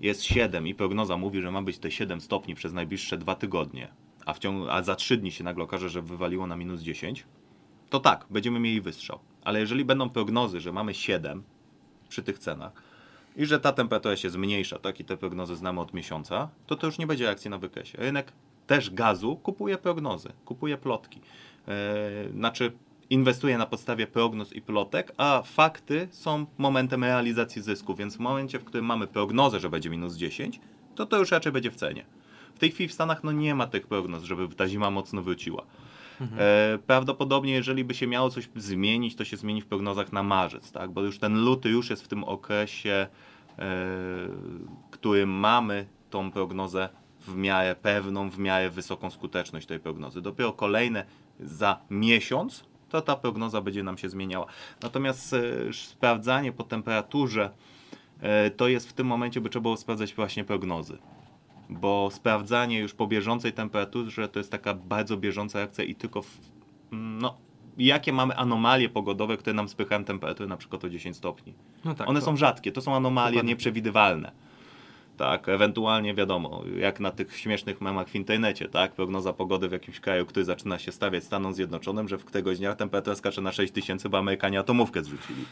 jest 0.00 0.22
7 0.22 0.66
i 0.66 0.74
prognoza 0.74 1.16
mówi, 1.16 1.42
że 1.42 1.50
ma 1.50 1.62
być 1.62 1.78
te 1.78 1.90
7 1.90 2.20
stopni 2.20 2.54
przez 2.54 2.72
najbliższe 2.72 3.18
dwa 3.18 3.34
tygodnie, 3.34 3.88
a, 4.26 4.34
w 4.34 4.38
ciągu, 4.38 4.70
a 4.70 4.82
za 4.82 4.94
3 4.94 5.16
dni 5.16 5.32
się 5.32 5.44
nagle 5.44 5.64
okaże, 5.64 5.88
że 5.88 6.02
wywaliło 6.02 6.46
na 6.46 6.56
minus 6.56 6.80
10, 6.80 7.24
to 7.90 8.00
tak, 8.00 8.26
będziemy 8.30 8.60
mieli 8.60 8.80
wystrzał. 8.80 9.18
Ale 9.44 9.60
jeżeli 9.60 9.84
będą 9.84 10.10
prognozy, 10.10 10.60
że 10.60 10.72
mamy 10.72 10.94
7 10.94 11.42
przy 12.08 12.22
tych 12.22 12.38
cenach 12.38 12.72
i 13.36 13.46
że 13.46 13.60
ta 13.60 13.72
temperatura 13.72 14.16
się 14.16 14.30
zmniejsza, 14.30 14.78
tak 14.78 15.00
i 15.00 15.04
te 15.04 15.16
prognozy 15.16 15.56
znamy 15.56 15.80
od 15.80 15.94
miesiąca, 15.94 16.48
to 16.66 16.76
to 16.76 16.86
już 16.86 16.98
nie 16.98 17.06
będzie 17.06 17.30
akcji 17.30 17.50
na 17.50 17.58
wykresie. 17.58 17.98
Rynek 17.98 18.32
też 18.66 18.90
gazu 18.90 19.36
kupuje 19.36 19.78
prognozy, 19.78 20.32
kupuje 20.44 20.78
plotki. 20.78 21.20
Yy, 21.66 21.74
znaczy 22.32 22.72
inwestuje 23.10 23.58
na 23.58 23.66
podstawie 23.66 24.06
prognoz 24.06 24.52
i 24.52 24.62
plotek, 24.62 25.12
a 25.16 25.42
fakty 25.42 26.08
są 26.10 26.46
momentem 26.58 27.04
realizacji 27.04 27.62
zysku, 27.62 27.94
więc 27.94 28.16
w 28.16 28.20
momencie, 28.20 28.58
w 28.58 28.64
którym 28.64 28.86
mamy 28.86 29.06
prognozę, 29.06 29.60
że 29.60 29.70
będzie 29.70 29.90
minus 29.90 30.16
10, 30.16 30.60
to 30.94 31.06
to 31.06 31.18
już 31.18 31.30
raczej 31.30 31.52
będzie 31.52 31.70
w 31.70 31.76
cenie. 31.76 32.04
W 32.54 32.58
tej 32.58 32.70
chwili 32.70 32.88
w 32.88 32.92
Stanach 32.92 33.24
no 33.24 33.32
nie 33.32 33.54
ma 33.54 33.66
tych 33.66 33.86
prognoz, 33.86 34.22
żeby 34.22 34.48
ta 34.48 34.68
zima 34.68 34.90
mocno 34.90 35.22
wróciła. 35.22 35.62
Mhm. 36.20 36.40
E, 36.40 36.78
prawdopodobnie, 36.78 37.52
jeżeli 37.52 37.84
by 37.84 37.94
się 37.94 38.06
miało 38.06 38.30
coś 38.30 38.48
zmienić, 38.56 39.16
to 39.16 39.24
się 39.24 39.36
zmieni 39.36 39.62
w 39.62 39.66
prognozach 39.66 40.12
na 40.12 40.22
marzec, 40.22 40.72
tak? 40.72 40.90
bo 40.90 41.02
już 41.02 41.18
ten 41.18 41.44
luty 41.44 41.68
już 41.68 41.90
jest 41.90 42.04
w 42.04 42.08
tym 42.08 42.24
okresie, 42.24 43.06
e, 43.58 43.66
którym 44.90 45.30
mamy 45.30 45.86
tą 46.10 46.30
prognozę 46.30 46.88
w 47.20 47.36
miarę 47.36 47.76
pewną, 47.82 48.30
w 48.30 48.38
miarę 48.38 48.70
wysoką 48.70 49.10
skuteczność 49.10 49.66
tej 49.66 49.80
prognozy. 49.80 50.22
Dopiero 50.22 50.52
kolejne 50.52 51.04
za 51.40 51.80
miesiąc 51.90 52.70
to 52.90 53.02
ta 53.02 53.16
prognoza 53.16 53.60
będzie 53.60 53.82
nam 53.82 53.98
się 53.98 54.08
zmieniała. 54.08 54.46
Natomiast 54.82 55.32
e, 55.32 55.42
sprawdzanie 55.72 56.52
po 56.52 56.64
temperaturze 56.64 57.50
e, 58.20 58.50
to 58.50 58.68
jest 58.68 58.88
w 58.88 58.92
tym 58.92 59.06
momencie, 59.06 59.40
by 59.40 59.50
trzeba 59.50 59.62
było 59.62 59.76
sprawdzać 59.76 60.14
właśnie 60.14 60.44
prognozy 60.44 60.98
bo 61.70 62.08
sprawdzanie 62.12 62.78
już 62.78 62.94
po 62.94 63.06
bieżącej 63.06 63.52
temperaturze 63.52 64.28
to 64.28 64.38
jest 64.38 64.50
taka 64.50 64.74
bardzo 64.74 65.16
bieżąca 65.16 65.62
akcja 65.62 65.84
i 65.84 65.94
tylko 65.94 66.22
w, 66.22 66.38
no, 66.92 67.36
jakie 67.78 68.12
mamy 68.12 68.36
anomalie 68.36 68.88
pogodowe, 68.88 69.36
które 69.36 69.54
nam 69.54 69.68
spychają 69.68 70.04
temperaturę 70.04 70.48
na 70.48 70.56
przykład 70.56 70.84
o 70.84 70.88
10 70.90 71.16
stopni. 71.16 71.54
No 71.84 71.94
tak, 71.94 72.08
One 72.08 72.20
to... 72.20 72.26
są 72.26 72.36
rzadkie, 72.36 72.72
to 72.72 72.80
są 72.80 72.96
anomalie 72.96 73.30
Dokładnie. 73.30 73.48
nieprzewidywalne. 73.48 74.32
Tak, 75.16 75.48
ewentualnie 75.48 76.14
wiadomo, 76.14 76.62
jak 76.78 77.00
na 77.00 77.10
tych 77.10 77.36
śmiesznych 77.36 77.80
memach 77.80 78.08
w 78.08 78.14
internecie, 78.14 78.68
tak, 78.68 78.92
prognoza 78.92 79.32
pogody 79.32 79.68
w 79.68 79.72
jakimś 79.72 80.00
kraju, 80.00 80.26
który 80.26 80.44
zaczyna 80.44 80.78
się 80.78 80.92
stawiać 80.92 81.24
Stanom 81.24 81.54
Zjednoczonym, 81.54 82.08
że 82.08 82.18
w 82.18 82.24
któregoś 82.24 82.58
dnia 82.58 82.74
temperatura 82.74 83.16
skacze 83.16 83.40
na 83.40 83.52
6000, 83.52 84.08
bo 84.08 84.18
Amerykanie 84.18 84.58
atomówkę 84.58 85.02
zrzucili. 85.02 85.44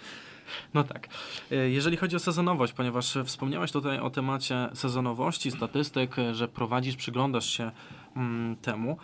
No 0.74 0.84
tak. 0.84 1.08
E, 1.50 1.56
jeżeli 1.56 1.96
chodzi 1.96 2.16
o 2.16 2.18
sezonowość, 2.18 2.72
ponieważ 2.72 3.18
wspomniałeś 3.24 3.72
tutaj 3.72 3.98
o 3.98 4.10
temacie 4.10 4.68
sezonowości, 4.74 5.50
statystyk, 5.50 6.16
że 6.32 6.48
prowadzisz, 6.48 6.96
przyglądasz 6.96 7.50
się 7.50 7.70
mm, 8.16 8.56
temu, 8.56 8.96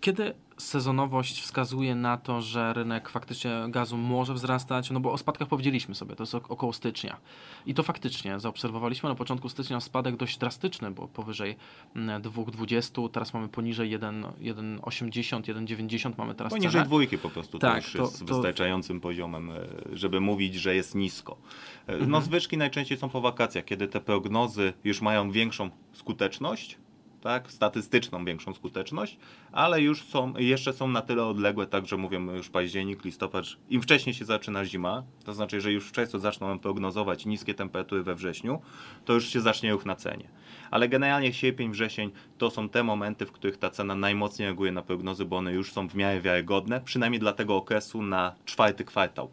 kiedy 0.00 0.34
sezonowość 0.62 1.40
wskazuje 1.40 1.94
na 1.94 2.16
to, 2.16 2.42
że 2.42 2.72
rynek 2.72 3.08
faktycznie 3.08 3.64
gazu 3.68 3.96
może 3.96 4.34
wzrastać, 4.34 4.90
no 4.90 5.00
bo 5.00 5.12
o 5.12 5.18
spadkach 5.18 5.48
powiedzieliśmy 5.48 5.94
sobie, 5.94 6.16
to 6.16 6.22
jest 6.22 6.34
około 6.34 6.72
stycznia. 6.72 7.16
I 7.66 7.74
to 7.74 7.82
faktycznie 7.82 8.40
zaobserwowaliśmy 8.40 9.08
na 9.08 9.14
początku 9.14 9.48
stycznia 9.48 9.80
spadek 9.80 10.16
dość 10.16 10.38
drastyczny, 10.38 10.90
bo 10.90 11.08
powyżej 11.08 11.56
2,20, 11.96 12.98
mm, 12.98 13.12
teraz 13.12 13.34
mamy 13.34 13.48
poniżej 13.48 13.90
1,80, 13.90 15.42
1,90 15.42 16.18
mamy 16.18 16.34
teraz 16.34 16.52
Poniżej 16.52 16.72
cenę. 16.72 16.84
dwójki 16.84 17.18
po 17.18 17.30
prostu 17.30 17.58
tak, 17.58 17.72
to 17.72 17.88
już 17.88 17.92
to, 17.92 18.02
jest 18.02 18.18
to... 18.18 18.34
wystarczającym 18.34 19.00
poziomem, 19.00 19.50
e, 19.50 19.56
żeby 19.92 20.20
mówić, 20.20 20.54
że 20.54 20.74
jest 20.74 20.94
nisko. 20.94 21.36
E, 21.86 21.92
no 21.92 22.04
mhm. 22.04 22.24
zwyżki 22.24 22.56
najczęściej 22.56 22.98
są 22.98 23.08
po 23.08 23.20
wakacjach, 23.20 23.64
kiedy 23.64 23.88
te 23.88 24.00
prognozy 24.00 24.72
już 24.84 25.00
mają 25.00 25.30
większą 25.30 25.70
skuteczność, 25.92 26.78
tak, 27.22 27.52
statystyczną 27.52 28.24
większą 28.24 28.54
skuteczność, 28.54 29.18
ale 29.52 29.80
już 29.80 30.04
są, 30.04 30.34
jeszcze 30.36 30.72
są 30.72 30.88
na 30.88 31.02
tyle 31.02 31.24
odległe, 31.24 31.66
tak, 31.66 31.86
że 31.86 31.96
mówię 31.96 32.18
już 32.18 32.50
październik, 32.50 33.04
listopad, 33.04 33.44
im 33.70 33.82
wcześniej 33.82 34.14
się 34.14 34.24
zaczyna 34.24 34.64
zima, 34.64 35.02
to 35.24 35.34
znaczy, 35.34 35.60
że 35.60 35.72
już 35.72 35.88
wcześniej 35.88 36.20
zaczną 36.20 36.58
prognozować 36.58 37.26
niskie 37.26 37.54
temperatury 37.54 38.02
we 38.02 38.14
wrześniu, 38.14 38.60
to 39.04 39.12
już 39.12 39.28
się 39.28 39.40
zacznie 39.40 39.72
ruch 39.72 39.86
na 39.86 39.96
cenie. 39.96 40.28
Ale 40.70 40.88
generalnie 40.88 41.32
sierpień, 41.32 41.70
wrzesień 41.70 42.10
to 42.38 42.50
są 42.50 42.68
te 42.68 42.82
momenty, 42.82 43.26
w 43.26 43.32
których 43.32 43.56
ta 43.56 43.70
cena 43.70 43.94
najmocniej 43.94 44.46
reaguje 44.46 44.72
na 44.72 44.82
prognozy, 44.82 45.24
bo 45.24 45.36
one 45.36 45.52
już 45.52 45.72
są 45.72 45.88
w 45.88 45.94
miarę 45.94 46.20
wiarygodne, 46.20 46.80
przynajmniej 46.80 47.20
dla 47.20 47.32
tego 47.32 47.56
okresu 47.56 48.02
na 48.02 48.34
czwarty 48.44 48.84
kwartał 48.84 49.30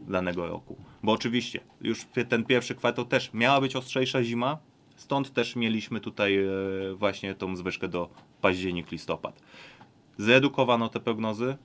danego 0.00 0.46
roku. 0.46 0.76
Bo 1.02 1.12
oczywiście 1.12 1.60
już 1.80 2.06
ten 2.28 2.44
pierwszy 2.44 2.74
kwartał 2.74 3.04
też 3.04 3.30
miała 3.34 3.60
być 3.60 3.76
ostrzejsza 3.76 4.22
zima, 4.22 4.58
Stąd 5.08 5.32
też 5.32 5.56
mieliśmy 5.56 6.00
tutaj 6.00 6.38
e, 6.38 6.50
właśnie 6.94 7.34
tą 7.34 7.56
zwyżkę 7.56 7.88
do 7.88 8.10
październik, 8.40 8.90
listopad. 8.90 9.42
Zredukowano 10.18 10.88
te 10.88 11.00
prognozy, 11.00 11.56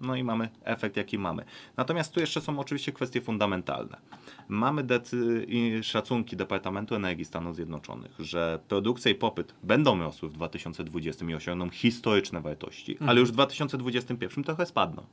no 0.00 0.16
i 0.16 0.24
mamy 0.24 0.48
efekt, 0.64 0.96
jaki 0.96 1.18
mamy. 1.18 1.44
Natomiast 1.76 2.14
tu 2.14 2.20
jeszcze 2.20 2.40
są 2.40 2.58
oczywiście 2.58 2.92
kwestie 2.92 3.20
fundamentalne. 3.20 3.96
Mamy 4.48 4.84
szacunki 5.82 6.36
Departamentu 6.36 6.94
Energii 6.94 7.24
Stanów 7.24 7.56
Zjednoczonych, 7.56 8.12
że 8.18 8.60
produkcja 8.68 9.10
i 9.10 9.14
popyt 9.14 9.54
będą 9.62 9.98
rosły 9.98 10.28
w 10.28 10.32
2020 10.32 11.26
i 11.26 11.34
osiągną 11.34 11.70
historyczne 11.70 12.40
wartości, 12.40 12.92
mhm. 12.92 13.08
ale 13.10 13.20
już 13.20 13.28
w 13.28 13.32
2021 13.32 14.44
trochę 14.44 14.66
spadną. 14.66 15.06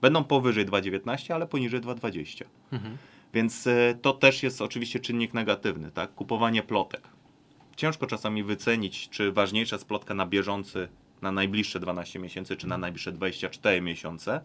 Będą 0.00 0.24
powyżej 0.24 0.66
2,19, 0.66 1.32
ale 1.32 1.46
poniżej 1.46 1.80
2,20. 1.80 2.44
Mhm. 2.72 2.96
Więc 3.34 3.66
e, 3.66 3.94
to 4.02 4.12
też 4.12 4.42
jest 4.42 4.62
oczywiście 4.62 5.00
czynnik 5.00 5.34
negatywny, 5.34 5.90
tak? 5.90 6.14
Kupowanie 6.14 6.62
plotek. 6.62 7.02
Ciężko 7.76 8.06
czasami 8.06 8.44
wycenić, 8.44 9.08
czy 9.08 9.32
ważniejsza 9.32 9.76
jest 9.76 9.88
plotka 9.88 10.14
na 10.14 10.26
bieżący, 10.26 10.88
na 11.22 11.32
najbliższe 11.32 11.80
12 11.80 12.18
miesięcy, 12.18 12.56
czy 12.56 12.66
na 12.66 12.78
najbliższe 12.78 13.12
24 13.12 13.80
miesiące. 13.80 14.40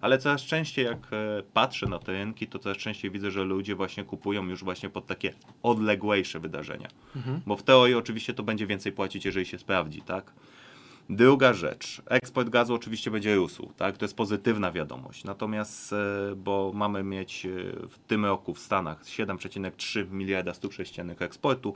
Ale 0.00 0.18
coraz 0.18 0.42
częściej, 0.42 0.84
jak 0.84 0.98
e, 1.12 1.42
patrzę 1.52 1.86
na 1.86 1.98
te 1.98 2.12
rynki, 2.12 2.46
to 2.46 2.58
coraz 2.58 2.78
częściej 2.78 3.10
widzę, 3.10 3.30
że 3.30 3.44
ludzie 3.44 3.74
właśnie 3.74 4.04
kupują 4.04 4.48
już 4.48 4.64
właśnie 4.64 4.90
pod 4.90 5.06
takie 5.06 5.34
odległejsze 5.62 6.40
wydarzenia. 6.40 6.88
Mhm. 7.16 7.40
Bo 7.46 7.56
w 7.56 7.62
teorii 7.62 7.94
oczywiście 7.94 8.34
to 8.34 8.42
będzie 8.42 8.66
więcej 8.66 8.92
płacić, 8.92 9.24
jeżeli 9.24 9.46
się 9.46 9.58
sprawdzi, 9.58 10.02
tak? 10.02 10.32
Druga 11.16 11.52
rzecz, 11.52 12.02
eksport 12.06 12.48
gazu 12.48 12.74
oczywiście 12.74 13.10
będzie 13.10 13.34
rósł, 13.34 13.72
tak? 13.76 13.96
To 13.96 14.04
jest 14.04 14.16
pozytywna 14.16 14.72
wiadomość. 14.72 15.24
Natomiast, 15.24 15.92
e, 15.92 15.96
bo 16.36 16.72
mamy 16.74 17.02
mieć 17.02 17.46
e, 17.46 17.48
w 17.88 17.98
tym 18.06 18.24
roku 18.24 18.54
w 18.54 18.58
Stanach 18.58 19.04
7,3 19.04 20.10
miliarda 20.10 20.54
stóp 20.54 20.72
sześciennych 20.72 21.22
eksportu, 21.22 21.74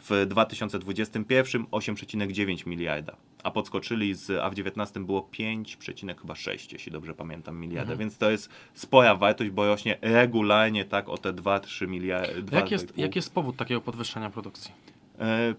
w 0.00 0.26
2021 0.26 1.64
8,9 1.64 2.66
miliarda, 2.66 3.16
a 3.42 3.50
podskoczyli 3.50 4.14
z, 4.14 4.30
a 4.30 4.50
w 4.50 4.54
2019 4.54 5.00
było 5.00 5.28
5,6, 5.32 6.72
jeśli 6.72 6.92
dobrze 6.92 7.14
pamiętam, 7.14 7.60
miliarda, 7.60 7.92
mhm. 7.92 7.98
więc 7.98 8.18
to 8.18 8.30
jest 8.30 8.48
spora 8.74 9.14
wartość, 9.14 9.50
bo 9.50 9.66
rośnie 9.66 9.98
regularnie 10.00 10.84
tak 10.84 11.08
o 11.08 11.18
te 11.18 11.32
2-3 11.32 11.88
miliardy. 11.88 12.56
Jak 12.56 12.70
jest, 12.70 12.98
jak 12.98 13.16
jest 13.16 13.34
powód 13.34 13.56
takiego 13.56 13.80
podwyższenia 13.80 14.30
produkcji? 14.30 14.72
E, 15.18 15.54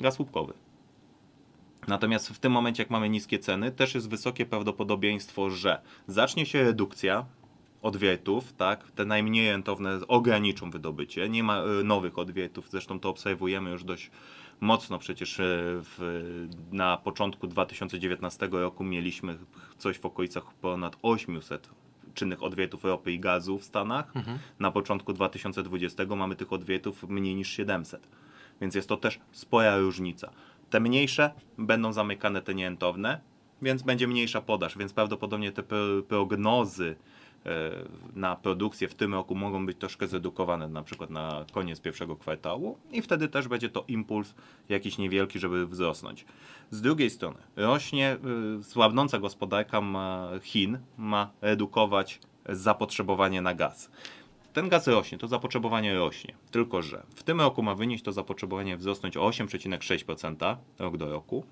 gaz 0.00 0.18
łupkowy. 0.18 0.65
Natomiast 1.88 2.28
w 2.28 2.38
tym 2.38 2.52
momencie, 2.52 2.82
jak 2.82 2.90
mamy 2.90 3.08
niskie 3.08 3.38
ceny, 3.38 3.72
też 3.72 3.94
jest 3.94 4.08
wysokie 4.08 4.46
prawdopodobieństwo, 4.46 5.50
że 5.50 5.80
zacznie 6.06 6.46
się 6.46 6.62
redukcja 6.62 7.26
odwiertów, 7.82 8.52
tak, 8.52 8.90
te 8.90 9.04
najmniej 9.04 9.50
rentowne 9.50 9.98
ograniczą 10.08 10.70
wydobycie, 10.70 11.28
nie 11.28 11.42
ma 11.42 11.62
y, 11.80 11.84
nowych 11.84 12.18
odwiertów, 12.18 12.70
zresztą 12.70 13.00
to 13.00 13.08
obserwujemy 13.08 13.70
już 13.70 13.84
dość 13.84 14.10
mocno 14.60 14.98
przecież 14.98 15.38
y, 15.38 15.42
w, 15.82 16.48
na 16.72 16.96
początku 16.96 17.46
2019 17.46 18.48
roku 18.52 18.84
mieliśmy 18.84 19.38
coś 19.78 19.98
w 19.98 20.06
okolicach 20.06 20.54
ponad 20.54 20.96
800 21.02 21.70
czynnych 22.14 22.42
odwiertów 22.42 22.84
ropy 22.84 23.12
i 23.12 23.20
gazu 23.20 23.58
w 23.58 23.64
Stanach. 23.64 24.16
Mhm. 24.16 24.38
Na 24.60 24.70
początku 24.70 25.12
2020 25.12 26.06
mamy 26.16 26.36
tych 26.36 26.52
odwiertów 26.52 27.02
mniej 27.08 27.34
niż 27.34 27.48
700. 27.48 28.08
Więc 28.60 28.74
jest 28.74 28.88
to 28.88 28.96
też 28.96 29.20
spora 29.32 29.78
różnica. 29.78 30.30
Te 30.70 30.80
mniejsze 30.80 31.30
będą 31.58 31.92
zamykane 31.92 32.42
te 32.42 32.54
niejętowne, 32.54 33.20
więc 33.62 33.82
będzie 33.82 34.08
mniejsza 34.08 34.40
podaż, 34.40 34.78
więc 34.78 34.92
prawdopodobnie 34.92 35.52
te 35.52 35.62
prognozy 36.08 36.96
e, 37.46 37.50
na 38.14 38.36
produkcję 38.36 38.88
w 38.88 38.94
tym 38.94 39.14
roku 39.14 39.34
mogą 39.34 39.66
być 39.66 39.78
troszkę 39.78 40.06
zredukowane, 40.06 40.68
na 40.68 40.82
przykład 40.82 41.10
na 41.10 41.44
koniec 41.52 41.80
pierwszego 41.80 42.16
kwartału 42.16 42.78
i 42.92 43.02
wtedy 43.02 43.28
też 43.28 43.48
będzie 43.48 43.68
to 43.68 43.84
impuls 43.88 44.34
jakiś 44.68 44.98
niewielki, 44.98 45.38
żeby 45.38 45.66
wzrosnąć. 45.66 46.24
Z 46.70 46.80
drugiej 46.80 47.10
strony 47.10 47.38
rośnie, 47.56 48.16
e, 48.60 48.64
słabnąca 48.64 49.18
gospodarka 49.18 49.82
Chin 50.42 50.78
ma 50.96 51.30
redukować 51.40 52.20
zapotrzebowanie 52.48 53.42
na 53.42 53.54
gaz 53.54 53.90
ten 54.56 54.68
gaz 54.68 54.86
rośnie, 54.86 55.18
to 55.18 55.28
zapotrzebowanie 55.28 55.94
rośnie. 55.94 56.34
Tylko, 56.50 56.82
że 56.82 57.02
w 57.14 57.22
tym 57.22 57.40
roku 57.40 57.62
ma 57.62 57.74
wynieść 57.74 58.04
to 58.04 58.12
zapotrzebowanie 58.12 58.76
wzrosnąć 58.76 59.16
o 59.16 59.20
8,6% 59.20 60.56
rok 60.78 60.96
do 60.96 61.10
roku. 61.10 61.44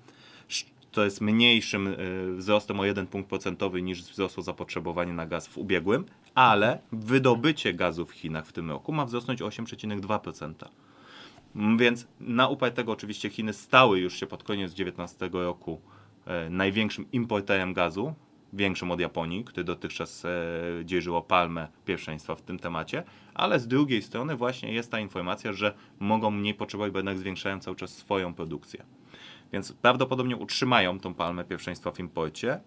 To 0.91 1.03
jest 1.03 1.21
mniejszym 1.21 1.87
e, 1.87 1.95
wzrostem 2.35 2.79
o 2.79 2.85
1 2.85 3.07
punkt 3.07 3.29
procentowy 3.29 3.81
niż 3.81 4.03
wzrosło 4.03 4.43
zapotrzebowanie 4.43 5.13
na 5.13 5.25
gaz 5.25 5.47
w 5.47 5.57
ubiegłym, 5.57 6.05
ale 6.35 6.79
wydobycie 6.91 7.73
gazu 7.73 8.05
w 8.05 8.11
Chinach 8.11 8.45
w 8.45 8.53
tym 8.53 8.71
roku 8.71 8.91
ma 8.91 9.05
wzrosnąć 9.05 9.41
o 9.41 9.47
8,2%. 9.47 10.53
Więc 11.77 12.07
na 12.19 12.47
upartego 12.47 12.91
oczywiście 12.91 13.29
Chiny 13.29 13.53
stały 13.53 13.99
już 13.99 14.19
się 14.19 14.27
pod 14.27 14.43
koniec 14.43 14.71
2019 14.71 15.29
roku 15.33 15.81
e, 16.25 16.49
największym 16.49 17.05
importerem 17.11 17.73
gazu 17.73 18.13
większym 18.55 18.91
od 18.91 18.99
Japonii, 18.99 19.43
który 19.43 19.63
dotychczas 19.63 20.25
e, 20.25 20.29
dzierżyło 20.85 21.21
palmę 21.21 21.67
pierwszeństwa 21.85 22.35
w 22.35 22.41
tym 22.41 22.59
temacie, 22.59 23.03
ale 23.33 23.59
z 23.59 23.67
drugiej 23.67 24.01
strony 24.01 24.35
właśnie 24.35 24.73
jest 24.73 24.91
ta 24.91 24.99
informacja, 24.99 25.53
że 25.53 25.73
mogą 25.99 26.31
mniej 26.31 26.53
potrzebować, 26.53 26.91
bo 26.91 26.99
jednak 26.99 27.17
zwiększają 27.17 27.59
cały 27.59 27.75
czas 27.75 27.89
swoją 27.89 28.33
produkcję. 28.33 28.83
Więc 29.53 29.73
prawdopodobnie 29.73 30.37
utrzymają 30.37 30.99
tą 30.99 31.13
palmę 31.13 31.43
pierwszeństwa 31.43 31.91
w 31.91 31.99
imporcie. 31.99 32.59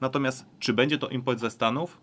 Natomiast 0.00 0.46
czy 0.58 0.72
będzie 0.72 0.98
to 0.98 1.08
import 1.08 1.40
ze 1.40 1.50
Stanów? 1.50 2.00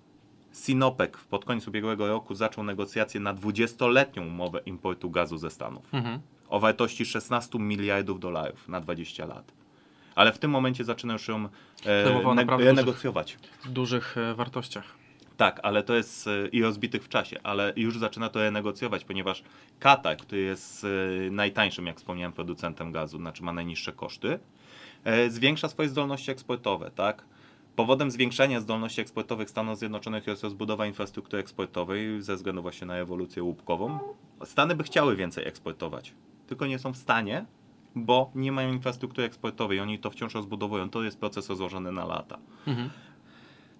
Sinopec 0.51 1.11
pod 1.29 1.45
koniec 1.45 1.67
ubiegłego 1.67 2.07
roku 2.07 2.35
zaczął 2.35 2.63
negocjacje 2.63 3.19
na 3.19 3.33
20-letnią 3.33 4.27
umowę 4.27 4.59
importu 4.65 5.09
gazu 5.09 5.37
ze 5.37 5.49
Stanów 5.49 5.93
mhm. 5.93 6.19
o 6.49 6.59
wartości 6.59 7.05
16 7.05 7.59
miliardów 7.59 8.19
dolarów 8.19 8.67
na 8.67 8.81
20 8.81 9.25
lat 9.25 9.64
ale 10.15 10.31
w 10.31 10.39
tym 10.39 10.51
momencie 10.51 10.83
zaczyna 10.83 11.13
już 11.13 11.27
ją 11.27 11.49
e, 11.85 12.33
ne 12.35 12.45
renegocjować. 12.57 13.37
W 13.63 13.69
dużych 13.69 14.17
e, 14.17 14.35
wartościach. 14.35 14.83
Tak, 15.37 15.59
ale 15.63 15.83
to 15.83 15.95
jest 15.95 16.27
e, 16.27 16.47
i 16.47 16.61
rozbitych 16.61 17.03
w 17.03 17.09
czasie, 17.09 17.39
ale 17.43 17.73
już 17.75 17.99
zaczyna 17.99 18.29
to 18.29 18.39
renegocjować, 18.39 19.05
ponieważ 19.05 19.43
Katar, 19.79 20.17
który 20.17 20.41
jest 20.41 20.83
e, 20.83 20.87
najtańszym, 21.31 21.87
jak 21.87 21.97
wspomniałem, 21.97 22.33
producentem 22.33 22.91
gazu, 22.91 23.17
znaczy 23.17 23.43
ma 23.43 23.53
najniższe 23.53 23.93
koszty, 23.93 24.39
zwiększa 25.29 25.69
swoje 25.69 25.89
zdolności 25.89 26.31
eksportowe, 26.31 26.91
tak? 26.95 27.25
Powodem 27.75 28.11
zwiększania 28.11 28.59
zdolności 28.59 29.01
eksportowych 29.01 29.49
Stanów 29.49 29.79
Zjednoczonych 29.79 30.27
jest 30.27 30.43
rozbudowa 30.43 30.85
infrastruktury 30.85 31.41
eksportowej 31.41 32.21
ze 32.21 32.35
względu 32.35 32.61
właśnie 32.61 32.87
na 32.87 32.95
ewolucję 32.95 33.43
łupkową. 33.43 33.99
Stany 34.45 34.75
by 34.75 34.83
chciały 34.83 35.15
więcej 35.15 35.47
eksportować, 35.47 36.13
tylko 36.47 36.67
nie 36.67 36.79
są 36.79 36.93
w 36.93 36.97
stanie, 36.97 37.45
bo 37.95 38.31
nie 38.35 38.51
mają 38.51 38.73
infrastruktury 38.73 39.27
eksportowej, 39.27 39.79
oni 39.79 39.99
to 39.99 40.09
wciąż 40.09 40.33
rozbudowują. 40.33 40.89
To 40.89 41.03
jest 41.03 41.19
proces 41.19 41.49
rozłożony 41.49 41.91
na 41.91 42.05
lata. 42.05 42.37
Mhm. 42.67 42.89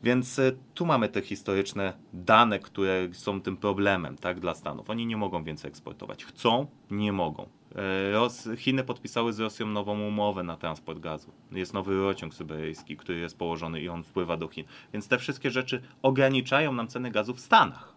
Więc 0.03 0.39
y, 0.39 0.57
tu 0.73 0.85
mamy 0.85 1.09
te 1.09 1.21
historyczne 1.21 1.93
dane, 2.13 2.59
które 2.59 3.07
są 3.11 3.41
tym 3.41 3.57
problemem 3.57 4.17
tak, 4.17 4.39
dla 4.39 4.53
Stanów. 4.53 4.89
Oni 4.89 5.05
nie 5.05 5.17
mogą 5.17 5.43
więcej 5.43 5.69
eksportować. 5.69 6.25
Chcą, 6.25 6.67
nie 6.91 7.11
mogą. 7.11 7.47
E, 7.75 8.11
Ros 8.11 8.49
Chiny 8.57 8.83
podpisały 8.83 9.33
z 9.33 9.39
Rosją 9.39 9.67
nową 9.67 10.01
umowę 10.01 10.43
na 10.43 10.57
transport 10.57 10.99
gazu. 10.99 11.31
Jest 11.51 11.73
nowy 11.73 11.97
rociąg 11.97 12.33
syberyjski, 12.33 12.97
który 12.97 13.19
jest 13.19 13.37
położony 13.37 13.81
i 13.81 13.89
on 13.89 14.03
wpływa 14.03 14.37
do 14.37 14.47
Chin. 14.47 14.65
Więc 14.93 15.07
te 15.07 15.17
wszystkie 15.17 15.51
rzeczy 15.51 15.81
ograniczają 16.01 16.73
nam 16.73 16.87
ceny 16.87 17.11
gazu 17.11 17.33
w 17.33 17.39
Stanach 17.39 17.94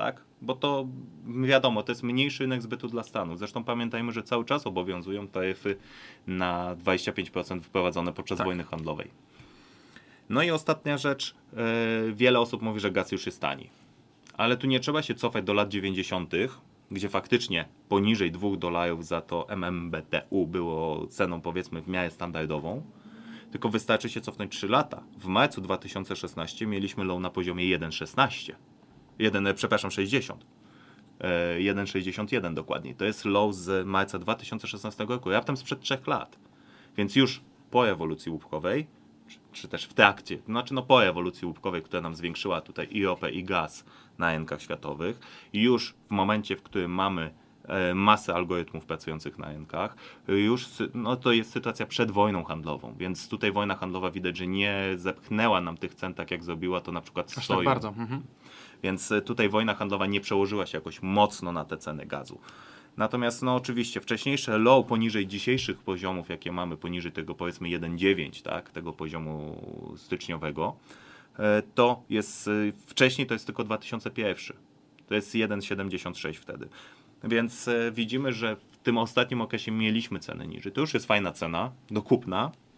tak? 0.00 0.24
Bo 0.42 0.54
to 0.54 0.86
wiadomo, 1.44 1.82
to 1.82 1.92
jest 1.92 2.02
mniejszy 2.02 2.42
rynek 2.42 2.62
zbytu 2.62 2.88
dla 2.88 3.02
Stanów. 3.02 3.38
Zresztą 3.38 3.64
pamiętajmy, 3.64 4.12
że 4.12 4.22
cały 4.22 4.44
czas 4.44 4.66
obowiązują 4.66 5.28
taryfy 5.28 5.76
na 6.26 6.76
25% 6.76 7.60
wprowadzone 7.60 8.12
podczas 8.12 8.38
tak. 8.38 8.46
wojny 8.46 8.64
handlowej. 8.64 9.10
No 10.28 10.42
i 10.42 10.50
ostatnia 10.50 10.98
rzecz, 10.98 11.34
e, 11.56 12.12
wiele 12.12 12.40
osób 12.40 12.62
mówi, 12.62 12.80
że 12.80 12.90
gaz 12.90 13.12
już 13.12 13.26
jest 13.26 13.40
tani. 13.40 13.70
Ale 14.34 14.56
tu 14.56 14.66
nie 14.66 14.80
trzeba 14.80 15.02
się 15.02 15.14
cofać 15.14 15.44
do 15.44 15.54
lat 15.54 15.68
90., 15.68 16.32
gdzie 16.90 17.08
faktycznie 17.08 17.64
poniżej 17.88 18.32
2 18.32 18.56
dolarów 18.56 19.06
za 19.06 19.20
to 19.20 19.48
MMBTU 19.48 20.46
było 20.46 21.06
ceną 21.06 21.40
powiedzmy 21.40 21.82
w 21.82 21.88
miarę 21.88 22.10
standardową. 22.10 22.82
Tylko 23.52 23.68
wystarczy 23.68 24.08
się 24.08 24.20
cofnąć 24.20 24.56
3 24.56 24.68
lata. 24.68 25.02
W 25.18 25.26
marcu 25.26 25.60
2016 25.60 26.66
mieliśmy 26.66 27.04
low 27.04 27.20
na 27.20 27.30
poziomie 27.30 27.78
1,16. 27.78 28.52
1, 29.20 29.46
e, 29.46 29.54
przepraszam, 29.54 29.90
60. 29.90 30.46
E, 31.20 31.58
1,61 31.58 32.54
dokładniej. 32.54 32.94
To 32.94 33.04
jest 33.04 33.24
low 33.24 33.54
z 33.54 33.86
marca 33.86 34.18
2016 34.18 35.04
roku, 35.08 35.30
raptem 35.30 35.56
sprzed 35.56 35.80
3 35.80 35.98
lat. 36.06 36.38
Więc 36.96 37.16
już 37.16 37.40
po 37.70 37.88
ewolucji 37.88 38.32
łupkowej, 38.32 38.86
czy, 39.28 39.38
czy 39.52 39.68
też 39.68 39.84
w 39.84 39.94
trakcie, 39.94 40.38
znaczy 40.46 40.74
no 40.74 40.82
po 40.82 41.04
ewolucji 41.04 41.46
łupkowej, 41.46 41.82
która 41.82 42.02
nam 42.02 42.14
zwiększyła 42.14 42.60
tutaj 42.60 42.88
i 42.90 43.04
ropę 43.04 43.30
i 43.30 43.44
gaz 43.44 43.84
na 44.18 44.32
rynkach 44.32 44.62
światowych, 44.62 45.20
już 45.52 45.94
w 46.08 46.10
momencie, 46.10 46.56
w 46.56 46.62
którym 46.62 46.90
mamy 46.90 47.34
e, 47.64 47.94
masę 47.94 48.34
algorytmów 48.34 48.84
pracujących 48.84 49.38
na 49.38 49.48
rynkach, 49.48 49.96
już 50.28 50.66
no 50.94 51.16
to 51.16 51.32
jest 51.32 51.52
sytuacja 51.52 51.86
przed 51.86 52.10
wojną 52.10 52.44
handlową, 52.44 52.94
więc 52.98 53.28
tutaj 53.28 53.52
wojna 53.52 53.76
handlowa 53.76 54.10
widać, 54.10 54.36
że 54.36 54.46
nie 54.46 54.84
zepchnęła 54.96 55.60
nam 55.60 55.76
tych 55.76 55.94
cen 55.94 56.14
tak 56.14 56.30
jak 56.30 56.44
zrobiła 56.44 56.80
to 56.80 56.92
na 56.92 57.00
przykład 57.00 57.32
Aż 57.38 57.46
tak 57.46 57.64
bardzo. 57.64 57.88
Mhm. 57.88 58.22
Więc 58.82 59.12
e, 59.12 59.22
tutaj 59.22 59.48
wojna 59.48 59.74
handlowa 59.74 60.06
nie 60.06 60.20
przełożyła 60.20 60.66
się 60.66 60.78
jakoś 60.78 61.02
mocno 61.02 61.52
na 61.52 61.64
te 61.64 61.76
ceny 61.76 62.06
gazu. 62.06 62.40
Natomiast 62.96 63.42
no 63.42 63.54
oczywiście 63.54 64.00
wcześniejsze 64.00 64.58
low 64.58 64.86
poniżej 64.86 65.26
dzisiejszych 65.26 65.78
poziomów, 65.78 66.28
jakie 66.28 66.52
mamy, 66.52 66.76
poniżej 66.76 67.12
tego 67.12 67.34
powiedzmy 67.34 67.68
1,9, 67.68 68.42
tak, 68.42 68.70
tego 68.70 68.92
poziomu 68.92 69.62
styczniowego, 69.96 70.76
e, 71.38 71.62
to 71.74 72.02
jest 72.10 72.48
e, 72.48 72.50
wcześniej 72.86 73.26
to 73.26 73.34
jest 73.34 73.46
tylko 73.46 73.64
2001. 73.64 74.56
To 75.06 75.14
jest 75.14 75.34
1,76 75.34 76.34
wtedy. 76.34 76.68
Więc 77.24 77.70
widzimy, 77.92 78.32
że 78.32 78.56
w 78.56 78.76
tym 78.76 78.98
ostatnim 78.98 79.40
okresie 79.40 79.72
mieliśmy 79.72 80.18
ceny 80.18 80.46
niżej. 80.46 80.72
To 80.72 80.80
już 80.80 80.94
jest 80.94 81.06
fajna 81.06 81.32
cena 81.32 81.72
do 81.90 82.02
kupna, 82.02 82.50
e, 82.50 82.69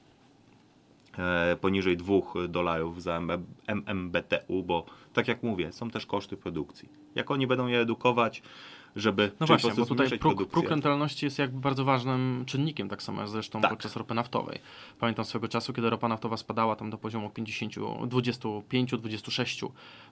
poniżej 1.60 1.96
2 1.96 2.14
dolarów 2.48 3.02
za 3.02 3.20
MB 3.20 3.42
MMBTU, 3.66 4.62
bo 4.62 4.86
tak 5.12 5.28
jak 5.28 5.42
mówię, 5.42 5.72
są 5.72 5.90
też 5.90 6.06
koszty 6.06 6.36
produkcji. 6.36 6.88
Jak 7.14 7.30
oni 7.30 7.46
będą 7.46 7.66
je 7.66 7.78
redukować, 7.78 8.42
żeby 8.96 9.30
No 9.40 9.46
właśnie, 9.46 9.70
bo 9.76 9.86
tutaj 9.86 10.08
próg, 10.08 10.20
produkcję. 10.20 10.46
próg 10.52 10.68
rentalności 10.70 11.26
jest 11.26 11.38
jakby 11.38 11.60
bardzo 11.60 11.84
ważnym 11.84 12.44
czynnikiem, 12.46 12.88
tak 12.88 13.02
samo 13.02 13.20
jak 13.20 13.28
zresztą 13.30 13.60
Tak. 13.60 13.70
podczas 13.70 13.96
ropy 13.96 14.14
naftowej. 14.14 14.58
Pamiętam 15.00 15.24
swego 15.24 15.48
czasu, 15.48 15.72
kiedy 15.72 15.90
ropa 15.90 16.08
naftowa 16.08 16.36
spadała 16.36 16.76
tam 16.76 16.90
do 16.90 16.98
poziomu 16.98 17.30
50, 17.30 17.74
25-26 17.76 19.68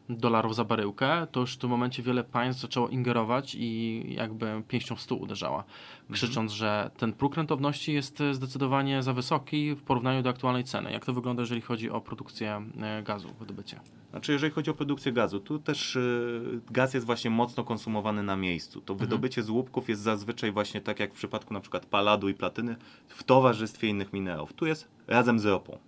dolarów 0.09 0.55
za 0.55 0.65
baryłkę, 0.65 1.27
to 1.33 1.41
już 1.41 1.55
w 1.55 1.59
tym 1.59 1.71
momencie 1.71 2.03
wiele 2.03 2.25
państw 2.25 2.63
zaczęło 2.63 2.89
ingerować 2.89 3.55
i 3.59 4.03
jakby 4.15 4.63
pięścią 4.69 4.97
w 4.97 5.01
stół 5.01 5.23
uderzała, 5.23 5.59
Mhm. 5.59 6.15
krzycząc, 6.15 6.53
że 6.53 6.91
ten 6.97 7.13
próg 7.13 7.37
rentowności 7.37 7.93
jest 7.93 8.21
e, 8.21 8.35
zdecydowanie 8.35 9.03
za 9.03 9.13
wysoki 9.13 9.75
w 9.75 9.83
porównaniu 9.83 10.23
do 10.23 10.31
aktualnej 10.31 10.65
ceny. 10.65 10.93
Jak 10.93 11.05
to 11.05 11.13
wygląda, 11.13 11.43
jeżeli 11.43 11.61
chodzi 11.61 11.91
o 11.91 12.01
produkcję 12.01 12.63
e, 12.81 13.03
gazu, 13.03 13.29
wydobycie? 13.41 13.81
Znaczy, 14.11 14.33
jeżeli 14.33 14.53
chodzi 14.53 14.71
o 14.71 14.75
produkcję 14.75 15.13
gazu, 15.13 15.41
tu 15.41 15.59
też 15.59 15.97
y, 15.97 16.61
gaz 16.71 16.95
jest 16.95 17.07
właśnie 17.07 17.31
mocno 17.31 17.65
konsumowany 17.65 18.23
na 18.23 18.37
miejscu. 18.37 18.70
To 18.85 18.95
wydobycie 18.95 19.43
z 19.43 19.51
łupków 19.51 19.89
jest 19.89 20.03
zazwyczaj 20.03 20.53
właśnie 20.53 20.81
tak 20.81 21.01
jak 21.01 21.11
w 21.11 21.17
przypadku 21.17 21.55
na 21.55 21.61
przykład 21.61 21.87
paladu 21.87 22.29
i 22.29 22.35
platyny 22.35 22.77
w 23.09 23.23
towarzystwie 23.23 23.89
innych 23.89 24.13
minerałów. 24.13 24.53
Tu 24.53 24.67
jest 24.67 24.89
razem 25.07 25.39
z 25.39 25.47
ropą. 25.47 25.79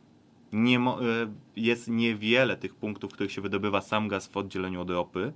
Nie 0.52 0.78
y, 0.78 0.82
jest 1.56 1.88
niewiele 1.88 2.56
tych 2.56 2.74
punktów, 2.74 3.10
w 3.10 3.14
których 3.14 3.32
się 3.32 3.40
wydobywa 3.40 3.80
sam 3.80 4.08
gaz 4.08 4.26
w 4.26 4.36
oddzieleniu 4.36 4.80
od 4.80 4.90
ropy, 4.90 5.32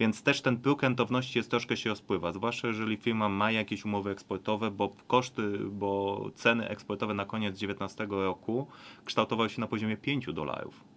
więc 0.00 0.22
też 0.22 0.42
ten 0.42 0.56
próg 0.56 0.82
rentowności 0.82 1.38
jest 1.38 1.50
troszkę 1.50 1.76
się 1.76 1.90
rozpływa, 1.90 2.32
zwłaszcza 2.32 2.68
jeżeli 2.68 2.96
firma 2.96 3.28
ma 3.28 3.50
jakieś 3.50 3.84
umowy 3.84 4.10
eksportowe, 4.10 4.70
bo 4.70 4.88
koszty, 5.06 5.58
bo 5.58 6.30
ceny 6.34 6.68
eksportowe 6.68 7.14
na 7.14 7.24
koniec 7.24 7.52
2019 7.52 8.06
roku 8.10 8.66
kształtowały 9.04 9.50
się 9.50 9.60
na 9.60 9.66
poziomie 9.66 9.96
5 9.96 10.26
dolarów 10.26 10.87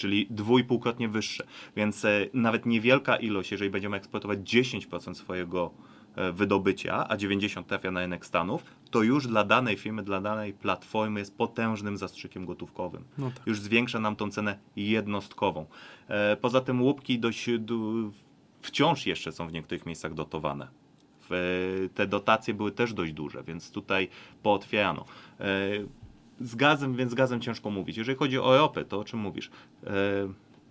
czyli 0.00 0.26
dwójpółkrotnie 0.30 1.08
wyższe. 1.08 1.46
Więc 1.76 2.04
e, 2.04 2.26
nawet 2.34 2.66
niewielka 2.66 3.16
ilość, 3.16 3.50
jeżeli 3.50 3.70
będziemy 3.70 3.96
eksportować 3.96 4.38
10% 4.38 5.14
swojego 5.14 5.70
e, 6.16 6.32
wydobycia, 6.32 7.08
a 7.08 7.16
90% 7.16 7.64
trafia 7.64 7.90
na 7.90 8.00
rynek 8.00 8.26
Stanów, 8.26 8.64
to 8.90 9.02
już 9.02 9.26
dla 9.26 9.44
danej 9.44 9.76
firmy, 9.76 10.02
dla 10.02 10.20
danej 10.20 10.52
platformy 10.52 11.20
jest 11.20 11.36
potężnym 11.36 11.96
zastrzykiem 11.96 12.46
gotówkowym. 12.46 13.04
No 13.18 13.30
tak. 13.30 13.46
Już 13.46 13.60
zwiększa 13.60 14.00
nam 14.00 14.16
tą 14.16 14.30
cenę 14.30 14.58
jednostkową. 14.76 15.66
E, 16.08 16.36
Poza 16.36 16.60
tym 16.60 16.82
łupki 16.82 17.18
dość, 17.18 17.50
wciąż 18.62 19.06
jeszcze 19.06 19.32
są 19.32 19.48
w 19.48 19.52
niektórych 19.52 19.86
miejscach 19.86 20.14
dotowane. 20.14 20.68
Te 21.94 22.06
dotacje 22.06 22.54
były 22.54 22.72
też 22.72 22.94
dość 22.94 23.12
duże, 23.12 23.42
więc 23.42 23.70
tutaj 23.70 24.08
pootwierano. 24.42 25.04
Z 26.40 26.54
gazem, 26.54 26.94
więc 26.96 27.12
z 27.12 27.14
gazem 27.14 27.40
ciężko 27.40 27.70
mówić. 27.70 27.96
Jeżeli 27.96 28.18
chodzi 28.18 28.38
o 28.38 28.56
ropę, 28.56 28.84
to 28.84 28.98
o 29.00 29.04
czym 29.04 29.20
mówisz? 29.20 29.50
E, 29.86 29.90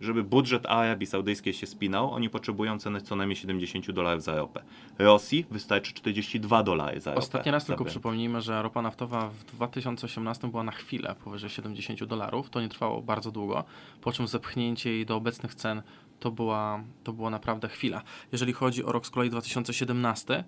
Żeby 0.02 0.24
budżet 0.24 0.66
Arabii 0.66 1.08
Saudyjskiej 1.08 1.54
się 1.54 1.68
spinał, 1.68 2.12
oni 2.12 2.30
potrzebują 2.30 2.80
ceny 2.80 3.02
co 3.02 3.16
najmniej 3.16 3.36
70 3.36 3.92
dolarów 3.92 4.24
za 4.24 4.36
ropę. 4.36 4.64
Rosji 5.00 5.46
wystarczy 5.52 5.94
42 5.94 6.64
dolary 6.64 7.02
za 7.02 7.12
ropę. 7.12 7.20
Ostatni 7.20 7.52
raz 7.52 7.66
tylko 7.66 7.86
przypomnijmy, 7.86 8.42
że 8.42 8.62
ropa 8.62 8.82
naftowa 8.82 9.30
w 9.30 9.44
2018 9.44 10.48
była 10.48 10.64
na 10.64 10.72
chwilę 10.72 11.16
powyżej 11.24 11.50
70 11.50 12.04
dolarów. 12.04 12.50
To 12.50 12.62
nie 12.62 12.70
trwało 12.70 13.02
bardzo 13.02 13.32
długo, 13.32 13.64
po 14.02 14.12
czym 14.12 14.28
zepchnięcie 14.28 14.92
jej 14.92 15.06
do 15.06 15.16
obecnych 15.16 15.56
cen 15.56 15.82
to 16.20 16.32
była, 16.32 16.84
to 17.04 17.14
była 17.14 17.30
naprawdę 17.30 17.70
chwila. 17.70 18.02
Jeżeli 18.32 18.54
chodzi 18.54 18.84
o 18.84 18.92
rok 18.92 19.06
z 19.06 19.10
kolei 19.10 19.30
2017, 19.30 20.34
yy, 20.34 20.44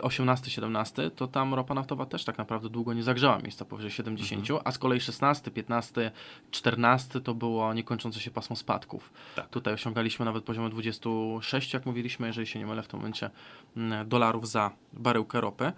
18-17, 0.00 1.10
to 1.10 1.26
tam 1.26 1.54
ropa 1.54 1.74
naftowa 1.74 2.06
też 2.06 2.24
tak 2.24 2.38
naprawdę 2.38 2.68
długo 2.68 2.94
nie 2.94 3.02
zagrzała 3.02 3.38
miejsca 3.38 3.64
powyżej 3.64 3.90
70, 3.90 4.48
a 4.64 4.72
z 4.72 4.78
kolei 4.78 5.00
16, 5.00 5.50
15, 5.50 6.10
14 6.50 7.20
to 7.20 7.34
było 7.34 7.74
niekończące 7.74 8.20
się 8.20 8.30
pasmo 8.30 8.56
spadków. 8.56 9.12
Tak. 9.36 9.48
Tutaj 9.48 9.74
osiągaliśmy 9.74 10.24
nawet 10.24 10.44
poziom 10.44 10.70
26, 10.70 11.74
jak 11.74 11.86
mówiliśmy, 11.86 12.26
jeżeli 12.26 12.46
się 12.46 12.58
nie 12.58 12.66
mylę 12.66 12.82
w 12.82 12.88
tym 12.88 12.98
momencie, 12.98 13.30
mm, 13.76 14.08
dolarów 14.08 14.48
za 14.48 14.70
baryłkę 14.92 15.40
ropy. 15.40 15.72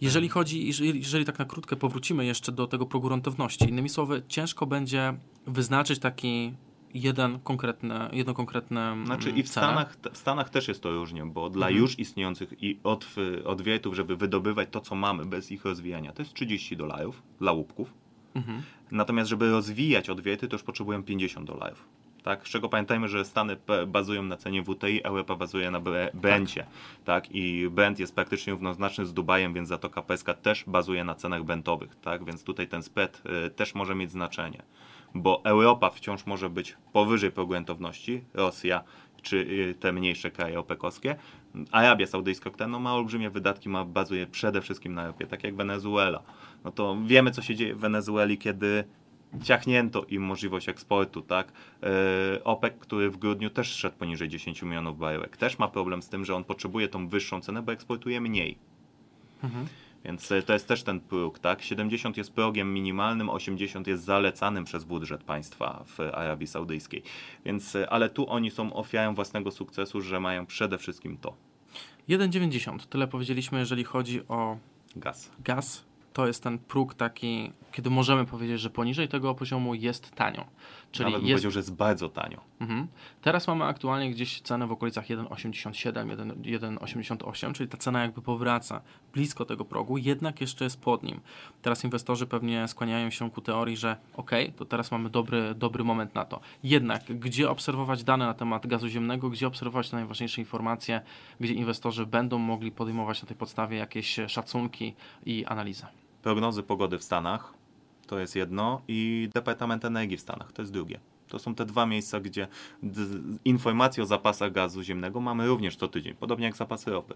Jeżeli 0.00 0.28
chodzi, 0.28 0.66
jeżeli, 0.66 0.98
jeżeli 0.98 1.24
tak 1.24 1.38
na 1.38 1.44
krótkę 1.44 1.76
powrócimy 1.76 2.24
jeszcze 2.24 2.52
do 2.52 2.66
tego 2.66 2.86
progu 2.86 3.08
rentowności, 3.08 3.68
innymi 3.68 3.88
słowy, 3.88 4.22
ciężko 4.28 4.66
będzie 4.66 5.14
wyznaczyć 5.46 5.98
taki 5.98 6.52
jeden 6.94 7.38
konkretny, 7.40 7.94
jedno 8.12 8.34
konkretne 8.34 8.92
mm, 8.92 9.06
Znaczy 9.06 9.30
i 9.30 9.42
w. 9.42 9.48
Stanach, 9.48 9.96
w 10.12 10.16
Stanach 10.18 10.50
też 10.50 10.68
jest 10.68 10.82
to 10.82 10.92
różnie, 10.92 11.26
bo 11.26 11.50
dla 11.50 11.66
Mhm. 11.66 11.82
już 11.82 11.98
istniejących 11.98 12.62
i 12.62 12.78
od, 12.84 13.06
odwiertów, 13.44 13.94
żeby 13.94 14.16
wydobywać 14.16 14.68
to, 14.70 14.80
co 14.80 14.94
mamy 14.94 15.26
bez 15.26 15.52
ich 15.52 15.64
rozwijania, 15.64 16.12
to 16.12 16.22
jest 16.22 16.34
30 16.34 16.76
dolarów 16.76 17.22
dla 17.38 17.52
łupków. 17.52 17.94
Mhm. 18.34 18.62
Natomiast, 18.90 19.30
żeby 19.30 19.50
rozwijać 19.50 20.10
odwierty, 20.10 20.48
to 20.48 20.54
już 20.54 20.62
potrzebują 20.62 21.02
50 21.02 21.46
dolarów. 21.46 21.88
Tak? 22.22 22.46
Z 22.48 22.50
czego 22.50 22.68
pamiętajmy, 22.68 23.08
że 23.08 23.24
Stany 23.24 23.56
bazują 23.86 24.22
na 24.22 24.36
cenie 24.36 24.62
WTI, 24.62 25.02
Europa 25.04 25.36
bazuje 25.36 25.70
na 25.70 25.80
Bre- 25.80 26.10
Brencie. 26.14 26.66
Tak? 27.04 27.24
I 27.30 27.68
Brent 27.70 27.98
jest 27.98 28.14
praktycznie 28.14 28.52
równoznaczny 28.52 29.06
z 29.06 29.12
Dubajem, 29.14 29.54
więc 29.54 29.68
Zatoka 29.68 30.02
Perska 30.02 30.34
też 30.34 30.64
bazuje 30.66 31.04
na 31.04 31.14
cenach 31.14 31.44
bentowych. 31.44 31.96
Tak? 32.02 32.24
Więc 32.24 32.44
tutaj 32.44 32.68
ten 32.68 32.82
spread 32.82 33.22
y, 33.46 33.50
też 33.50 33.74
może 33.74 33.94
mieć 33.94 34.10
znaczenie. 34.10 34.62
Bo 35.14 35.44
Europa 35.44 35.90
wciąż 35.90 36.26
może 36.26 36.50
być 36.50 36.76
powyżej 36.92 37.30
progu 37.30 37.52
rentowności, 37.52 38.24
Rosja 38.34 38.84
czy 39.22 39.36
y, 39.36 39.74
te 39.80 39.92
mniejsze 39.92 40.30
kraje 40.30 40.58
opekowskie. 40.58 41.16
Arabia 41.70 42.06
Saudyjska, 42.06 42.50
która 42.50 42.68
no, 42.68 42.80
ma 42.80 42.94
olbrzymie 42.94 43.30
wydatki, 43.30 43.68
ma, 43.68 43.84
bazuje 43.84 44.26
przede 44.26 44.62
wszystkim 44.62 44.94
na 44.94 45.06
ropie, 45.06 45.26
tak 45.26 45.44
jak 45.44 45.56
Wenezuela. 45.56 46.22
No 46.64 46.70
to 46.70 46.96
wiemy, 47.06 47.30
co 47.30 47.42
się 47.42 47.54
dzieje 47.54 47.74
w 47.74 47.78
Wenezueli, 47.78 48.38
kiedy 48.38 48.84
ciachnięto 49.42 50.04
im 50.04 50.22
możliwość 50.22 50.68
eksportu, 50.68 51.22
tak? 51.22 51.52
E, 51.82 52.44
OPEC, 52.44 52.74
który 52.78 53.10
w 53.10 53.16
grudniu 53.16 53.50
też 53.50 53.68
szedł 53.68 53.96
poniżej 53.96 54.28
10 54.28 54.62
milionów 54.62 54.98
baryłek, 54.98 55.36
też 55.36 55.58
ma 55.58 55.68
problem 55.68 56.02
z 56.02 56.08
tym, 56.08 56.24
że 56.24 56.34
on 56.34 56.44
potrzebuje 56.44 56.88
tą 56.88 57.08
wyższą 57.08 57.40
cenę, 57.40 57.62
bo 57.62 57.72
eksportuje 57.72 58.20
mniej. 58.20 58.58
Mhm. 59.44 59.66
Więc 60.04 60.32
e, 60.32 60.42
to 60.42 60.52
jest 60.52 60.68
też 60.68 60.82
ten 60.82 61.00
próg, 61.00 61.38
tak? 61.38 61.62
70 61.62 62.16
jest 62.16 62.32
progiem 62.32 62.74
minimalnym, 62.74 63.30
80 63.30 63.86
jest 63.86 64.04
zalecanym 64.04 64.64
przez 64.64 64.84
budżet 64.84 65.24
państwa 65.24 65.84
w 65.86 66.00
Arabii 66.00 66.46
Saudyjskiej. 66.46 67.02
Więc, 67.44 67.76
e, 67.76 67.90
ale 67.90 68.10
tu 68.10 68.30
oni 68.30 68.50
są 68.50 68.74
ofiarą 68.74 69.14
własnego 69.14 69.50
sukcesu, 69.50 70.00
że 70.00 70.20
mają 70.20 70.46
przede 70.46 70.78
wszystkim 70.78 71.16
to, 71.16 71.36
1,90. 72.08 72.86
Tyle 72.86 73.08
powiedzieliśmy, 73.08 73.58
jeżeli 73.58 73.84
chodzi 73.84 74.28
o 74.28 74.58
gaz. 74.96 75.30
gaz. 75.44 75.91
To 76.12 76.26
jest 76.26 76.42
ten 76.42 76.58
próg 76.58 76.94
taki, 76.94 77.52
kiedy 77.72 77.90
możemy 77.90 78.24
powiedzieć, 78.24 78.60
że 78.60 78.70
poniżej 78.70 79.08
tego 79.08 79.34
poziomu 79.34 79.74
jest 79.74 80.10
tanio. 80.10 80.44
Czyli 80.92 81.04
Nawet 81.04 81.20
bym 81.20 81.28
jest 81.28 81.34
powiedział, 81.34 81.50
że 81.50 81.58
jest 81.58 81.74
bardzo 81.74 82.08
tanio. 82.08 82.40
Mhm. 82.60 82.86
Teraz 83.22 83.48
mamy 83.48 83.64
aktualnie 83.64 84.10
gdzieś 84.10 84.40
cenę 84.40 84.66
w 84.66 84.72
okolicach 84.72 85.06
1,87, 85.06 86.08
1 86.08 86.32
1,88, 86.78 87.52
czyli 87.52 87.68
ta 87.68 87.76
cena 87.76 88.02
jakby 88.02 88.22
powraca 88.22 88.80
blisko 89.12 89.44
tego 89.44 89.64
progu, 89.64 89.98
jednak 89.98 90.40
jeszcze 90.40 90.64
jest 90.64 90.80
pod 90.80 91.02
nim. 91.02 91.20
Teraz 91.62 91.84
inwestorzy 91.84 92.26
pewnie 92.26 92.68
skłaniają 92.68 93.10
się 93.10 93.30
ku 93.30 93.40
teorii, 93.40 93.76
że 93.76 93.96
ok, 94.16 94.30
to 94.56 94.64
teraz 94.64 94.90
mamy 94.90 95.10
dobry, 95.10 95.54
dobry 95.54 95.84
moment 95.84 96.14
na 96.14 96.24
to. 96.24 96.40
Jednak 96.62 97.04
gdzie 97.04 97.50
obserwować 97.50 98.04
dane 98.04 98.26
na 98.26 98.34
temat 98.34 98.66
gazu 98.66 98.88
ziemnego, 98.88 99.30
gdzie 99.30 99.46
obserwować 99.46 99.90
te 99.90 99.96
najważniejsze 99.96 100.40
informacje, 100.40 101.00
gdzie 101.40 101.54
inwestorzy 101.54 102.06
będą 102.06 102.38
mogli 102.38 102.72
podejmować 102.72 103.22
na 103.22 103.28
tej 103.28 103.36
podstawie 103.36 103.76
jakieś 103.76 104.20
szacunki 104.28 104.94
i 105.26 105.44
analizy. 105.44 105.86
Prognozy 106.22 106.62
pogody 106.62 106.98
w 106.98 107.04
Stanach 107.04 107.54
to 108.06 108.18
jest 108.18 108.36
jedno 108.36 108.82
i 108.88 109.28
Departament 109.34 109.84
Energii 109.84 110.16
w 110.16 110.20
Stanach 110.20 110.52
to 110.52 110.62
jest 110.62 110.72
drugie. 110.72 111.00
To 111.28 111.38
są 111.38 111.54
te 111.54 111.64
dwa 111.64 111.86
miejsca, 111.86 112.20
gdzie 112.20 112.48
informacje 113.44 114.02
o 114.02 114.06
zapasach 114.06 114.52
gazu 114.52 114.82
ziemnego 114.82 115.20
mamy 115.20 115.46
również 115.46 115.76
co 115.76 115.88
tydzień, 115.88 116.14
podobnie 116.14 116.46
jak 116.46 116.56
zapasy 116.56 116.90
ropy. 116.90 117.14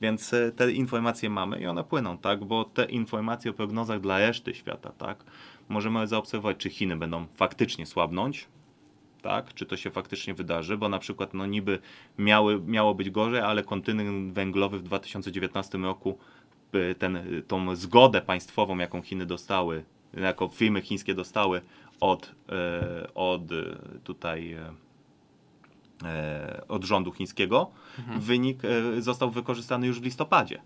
Więc 0.00 0.34
e, 0.34 0.52
te 0.52 0.72
informacje 0.72 1.30
mamy 1.30 1.60
i 1.60 1.66
one 1.66 1.84
płyną, 1.84 2.18
tak? 2.18 2.44
Bo 2.44 2.64
te 2.64 2.84
informacje 2.84 3.50
o 3.50 3.54
prognozach 3.54 4.00
dla 4.00 4.18
reszty 4.18 4.54
świata, 4.54 4.92
tak? 4.98 5.24
Możemy 5.68 6.06
zaobserwować, 6.06 6.56
czy 6.56 6.70
Chiny 6.70 6.96
będą 6.96 7.26
faktycznie 7.34 7.86
słabnąć, 7.86 8.48
tak? 9.22 9.54
Czy 9.54 9.66
to 9.66 9.76
się 9.76 9.90
faktycznie 9.90 10.34
wydarzy, 10.34 10.76
bo 10.76 10.88
na 10.88 10.98
przykład 10.98 11.34
no 11.34 11.46
niby 11.46 11.78
miały, 12.18 12.60
miało 12.60 12.94
być 12.94 13.10
gorzej, 13.10 13.40
ale 13.40 13.62
kontynent 13.62 14.34
węglowy 14.34 14.78
w 14.78 14.82
2019 14.82 15.78
roku 15.78 16.18
ten, 16.98 17.18
tą 17.48 17.76
zgodę 17.76 18.20
państwową, 18.20 18.78
jaką 18.78 19.02
Chiny 19.02 19.26
dostały, 19.26 19.84
jako 20.16 20.48
firmy 20.48 20.80
chińskie 20.80 21.14
dostały 21.14 21.60
od, 22.00 22.34
e, 22.48 23.14
od 23.14 23.42
tutaj 24.04 24.56
e, 26.04 26.64
od 26.68 26.84
rządu 26.84 27.12
chińskiego, 27.12 27.70
mhm. 27.98 28.20
wynik 28.20 28.62
e, 28.64 29.02
został 29.02 29.30
wykorzystany 29.30 29.86
już 29.86 30.00
w 30.00 30.04
listopadzie. 30.04 30.62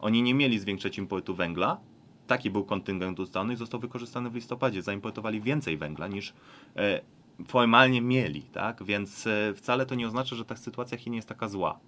Oni 0.00 0.22
nie 0.22 0.34
mieli 0.34 0.58
zwiększać 0.58 0.98
importu 0.98 1.34
węgla. 1.34 1.80
Taki 2.26 2.50
był 2.50 2.64
kontyngent 2.64 3.20
ustalony 3.20 3.52
i 3.52 3.56
został 3.56 3.80
wykorzystany 3.80 4.30
w 4.30 4.34
listopadzie. 4.34 4.82
Zaimportowali 4.82 5.40
więcej 5.40 5.76
węgla 5.76 6.08
niż 6.08 6.32
formalnie 7.48 8.02
mieli, 8.02 8.42
tak? 8.42 8.84
Więc 8.84 9.28
wcale 9.54 9.86
to 9.86 9.94
nie 9.94 10.06
oznacza, 10.06 10.36
że 10.36 10.44
ta 10.44 10.56
sytuacja 10.56 10.98
Chin 10.98 11.14
jest 11.14 11.28
taka 11.28 11.48
zła 11.48 11.78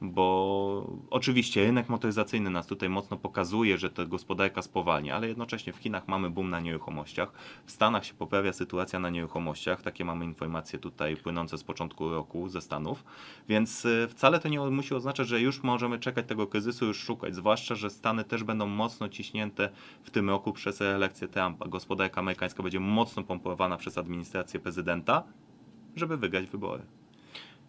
bo 0.00 0.90
oczywiście 1.10 1.64
rynek 1.64 1.88
motoryzacyjny 1.88 2.50
nas 2.50 2.66
tutaj 2.66 2.88
mocno 2.88 3.16
pokazuje, 3.16 3.78
że 3.78 3.90
ta 3.90 4.04
gospodarka 4.04 4.62
spowalnia, 4.62 5.16
ale 5.16 5.28
jednocześnie 5.28 5.72
w 5.72 5.76
Chinach 5.76 6.08
mamy 6.08 6.30
boom 6.30 6.50
na 6.50 6.60
nieruchomościach, 6.60 7.32
w 7.66 7.70
Stanach 7.70 8.04
się 8.04 8.14
poprawia 8.14 8.52
sytuacja 8.52 8.98
na 8.98 9.10
nieruchomościach, 9.10 9.82
takie 9.82 10.04
mamy 10.04 10.24
informacje 10.24 10.78
tutaj 10.78 11.16
płynące 11.16 11.58
z 11.58 11.64
początku 11.64 12.10
roku 12.10 12.48
ze 12.48 12.60
Stanów, 12.60 13.04
więc 13.48 13.84
y, 13.84 14.08
wcale 14.10 14.38
to 14.38 14.48
nie 14.48 14.60
musi 14.60 14.94
oznaczać, 14.94 15.28
że 15.28 15.40
już 15.40 15.62
możemy 15.62 15.98
czekać 15.98 16.26
tego 16.26 16.46
kryzysu, 16.46 16.86
już 16.86 16.98
szukać, 16.98 17.34
zwłaszcza, 17.34 17.74
że 17.74 17.90
Stany 17.90 18.24
też 18.24 18.44
będą 18.44 18.66
mocno 18.66 19.08
ciśnięte 19.08 19.70
w 20.02 20.10
tym 20.10 20.30
roku 20.30 20.52
przez 20.52 20.80
reelekcję 20.80 21.28
Trumpa. 21.28 21.68
Gospodarka 21.68 22.20
amerykańska 22.20 22.62
będzie 22.62 22.80
mocno 22.80 23.22
pompowana 23.22 23.76
przez 23.76 23.98
administrację 23.98 24.60
prezydenta, 24.60 25.22
żeby 25.96 26.16
wygrać 26.16 26.46
wybory. 26.46 26.97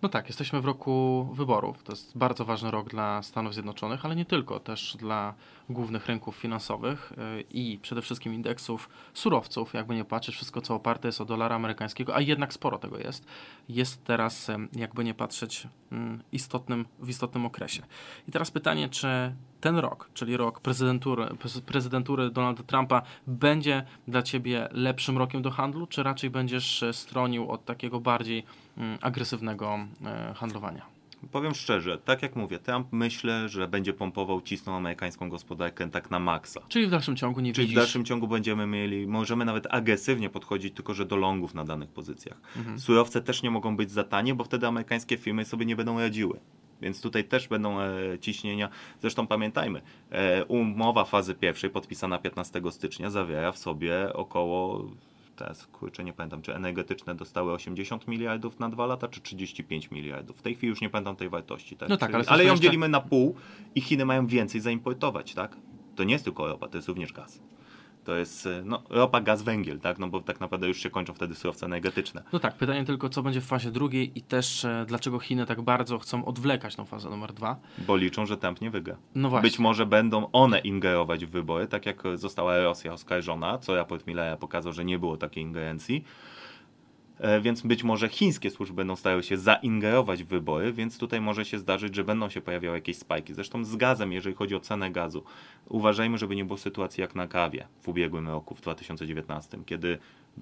No 0.02 0.10
tak, 0.10 0.28
jesteśmy 0.28 0.62
w 0.62 0.66
roku 0.66 1.28
wyborów. 1.34 1.84
To 1.84 1.92
jest 1.92 2.18
bardzo 2.18 2.46
ważny 2.46 2.72
rok 2.72 2.90
dla 2.90 3.24
Stanów 3.24 3.54
Zjednoczonych, 3.54 4.06
ale 4.06 4.16
nie 4.16 4.26
tylko, 4.26 4.60
też 4.60 4.98
dla 5.00 5.34
głównych 5.70 6.06
rynków 6.08 6.36
finansowych 6.36 7.12
y, 7.12 7.44
i 7.52 7.80
przede 7.82 8.02
wszystkim 8.02 8.34
indeksów 8.34 8.90
surowców. 9.14 9.74
Jakby 9.74 9.96
nie 9.96 10.06
patrzeć, 10.06 10.36
wszystko 10.36 10.62
co 10.62 10.76
oparte 10.76 11.08
jest 11.08 11.22
o 11.22 11.26
dolara 11.26 11.56
amerykańskiego, 11.56 12.16
a 12.16 12.22
jednak 12.22 12.54
sporo 12.54 12.78
tego 12.78 12.98
jest, 12.98 13.26
jest 13.70 14.04
teraz, 14.04 14.52
jakby 14.74 15.04
nie 15.04 15.14
patrzeć, 15.14 15.68
mm, 15.92 16.24
istotnym, 16.32 16.86
w 17.00 17.10
istotnym 17.10 17.46
okresie. 17.46 17.84
I 18.28 18.32
teraz 18.32 18.52
pytanie, 18.52 18.90
czy 18.90 19.36
ten 19.62 19.78
rok, 19.78 20.10
czyli 20.14 20.38
rok 20.38 20.60
prezydentury, 20.60 21.28
prezydentury 21.66 22.30
Donalda 22.30 22.64
Trumpa, 22.64 23.02
będzie 23.28 23.86
dla 24.08 24.22
ciebie 24.22 24.70
lepszym 24.72 25.18
rokiem 25.18 25.42
do 25.42 25.52
handlu, 25.52 25.88
czy 25.88 26.04
raczej 26.04 26.30
będziesz 26.30 26.84
stronił 26.92 27.52
od 27.52 27.66
takiego 27.66 28.00
bardziej 28.00 28.44
agresywnego 29.02 29.80
e, 30.06 30.34
handlowania? 30.34 31.00
Powiem 31.32 31.56
szczerze, 31.56 31.98
tak 31.98 32.22
jak 32.22 32.36
mówię, 32.36 32.60
Trump 32.60 32.88
myślę, 32.92 33.50
że 33.50 33.68
będzie 33.68 33.94
pompował, 33.94 34.42
cisnął 34.42 34.76
amerykańską 34.76 35.30
gospodarkę 35.30 35.90
tak 35.90 36.12
na 36.12 36.20
maksa. 36.20 36.62
Czyli 36.68 36.88
w 36.88 36.90
dalszym 36.90 37.16
ciągu 37.16 37.40
nie 37.40 37.54
Czyli 37.54 37.68
widzisz... 37.68 37.76
w 37.76 37.82
dalszym 37.82 38.06
ciągu 38.06 38.28
będziemy 38.28 38.68
mieli, 38.68 39.08
możemy 39.08 39.46
nawet 39.46 39.68
agresywnie 39.70 40.30
podchodzić, 40.30 40.74
tylko 40.74 40.94
że 40.94 41.06
do 41.06 41.16
longów 41.16 41.54
na 41.54 41.64
danych 41.64 41.90
pozycjach. 41.90 42.38
Mhm. 42.58 42.80
Surowce 42.80 43.22
też 43.22 43.44
nie 43.44 43.52
mogą 43.52 43.76
być 43.76 43.92
za 43.92 44.04
tanie, 44.04 44.36
bo 44.36 44.44
wtedy 44.44 44.68
amerykańskie 44.68 45.18
firmy 45.18 45.46
sobie 45.46 45.66
nie 45.66 45.76
będą 45.76 46.00
radziły. 46.00 46.40
Więc 46.82 47.02
tutaj 47.02 47.24
też 47.24 47.48
będą 47.48 47.82
e, 47.82 47.90
ciśnienia. 48.22 48.70
Zresztą 49.02 49.28
pamiętajmy, 49.28 49.82
e, 50.12 50.46
umowa 50.46 51.06
fazy 51.06 51.36
pierwszej 51.36 51.70
podpisana 51.70 52.18
15 52.18 52.62
stycznia 52.72 53.10
zawiera 53.10 53.52
w 53.52 53.58
sobie 53.58 54.14
około 54.14 54.90
teraz, 55.40 55.68
kurczę, 55.68 56.04
nie 56.04 56.14
pamiętam, 56.14 56.42
czy 56.42 56.56
energetyczne 56.56 57.16
dostały 57.16 57.52
80 57.52 58.08
miliardów 58.08 58.60
na 58.60 58.70
dwa 58.70 58.86
lata, 58.86 59.08
czy 59.08 59.22
35 59.22 59.92
miliardów. 59.92 60.38
W 60.38 60.42
tej 60.42 60.56
chwili 60.56 60.70
już 60.70 60.82
nie 60.82 60.90
pamiętam 60.90 61.16
tej 61.16 61.30
wartości. 61.30 61.78
Tak? 61.78 61.90
No 61.90 61.98
tak, 61.98 62.16
ale, 62.16 62.24
ale 62.28 62.44
ją 62.44 62.52
jeszcze... 62.52 62.64
dzielimy 62.64 62.90
na 62.90 63.02
pół 63.02 63.36
i 63.76 63.82
Chiny 63.82 64.06
mają 64.06 64.28
więcej 64.28 64.62
zaimportować, 64.62 65.34
tak? 65.34 65.58
To 65.96 66.04
nie 66.04 66.14
jest 66.14 66.24
tylko 66.24 66.48
ropa, 66.48 66.68
to 66.68 66.78
jest 66.78 66.88
również 66.88 67.14
gaz 67.14 67.40
to 68.10 68.16
jest 68.16 68.46
e, 68.46 68.62
no, 68.66 68.82
ropa, 68.90 69.22
gaz, 69.22 69.42
węgiel, 69.42 69.80
tak? 69.80 70.00
No 70.00 70.08
bo 70.08 70.22
tak 70.22 70.40
naprawdę 70.40 70.68
już 70.68 70.78
się 70.78 70.90
kończą 70.90 71.14
wtedy 71.14 71.36
surowce 71.36 71.66
energetyczne. 71.66 72.24
No 72.34 72.40
tak, 72.40 72.58
pytanie 72.58 72.86
tylko, 72.86 73.10
co 73.10 73.24
będzie 73.24 73.42
w 73.42 73.46
fazie 73.46 73.72
drugiej 73.72 74.20
i 74.20 74.22
też 74.22 74.66
e, 74.66 74.86
dlaczego 74.88 75.20
Chiny 75.20 75.46
tak 75.46 75.62
bardzo 75.62 76.00
chcą 76.00 76.26
odwlekać 76.26 76.76
tą 76.76 76.86
fazę 76.86 77.10
numer 77.10 77.34
dwa? 77.34 77.56
Bo 77.78 77.98
liczą, 77.98 78.26
że 78.26 78.38
Trump 78.38 78.62
nie 78.62 78.70
wygra. 78.70 78.96
No 79.16 79.30
właśnie. 79.30 79.50
Być 79.50 79.60
może 79.60 79.86
będą 79.86 80.32
one 80.32 80.60
ingerować 80.60 81.26
w 81.26 81.30
wybory, 81.30 81.68
tak 81.68 81.86
jak 81.86 82.04
została 82.16 82.58
Rosja 82.58 82.94
oskarżona, 82.94 83.58
co 83.58 83.76
raport 83.76 84.08
Millera 84.08 84.38
pokazał, 84.38 84.74
że 84.74 84.86
nie 84.86 85.00
było 85.00 85.18
takiej 85.18 85.44
ingerencji. 85.44 86.04
E, 87.20 87.42
więc 87.42 87.62
być 87.62 87.84
może 87.84 88.10
chińskie 88.10 88.50
służby 88.50 88.76
będą 88.76 88.96
starały 88.96 89.24
się 89.24 89.38
zaingerować 89.38 90.24
w 90.24 90.28
wybory, 90.28 90.74
więc 90.74 90.98
tutaj 90.98 91.22
może 91.22 91.46
się 91.46 91.60
zdarzyć, 91.60 91.96
że 91.96 92.04
będą 92.04 92.30
się 92.30 92.42
pojawiały 92.42 92.78
jakieś 92.78 92.98
spajki. 92.98 93.34
Zresztą 93.34 93.66
z 93.66 93.76
gazem, 93.76 94.14
jeżeli 94.14 94.36
chodzi 94.36 94.56
o 94.56 94.60
cenę 94.60 94.92
gazu, 94.92 95.24
uważajmy, 95.66 96.18
żeby 96.18 96.36
nie 96.36 96.46
było 96.46 96.58
sytuacji 96.58 97.02
jak 97.02 97.16
na 97.16 97.28
kawie 97.28 97.68
w 97.82 97.88
ubiegłym 97.88 98.28
roku, 98.28 98.56
w 98.56 98.62
2019, 98.62 99.58
kiedy 99.66 99.98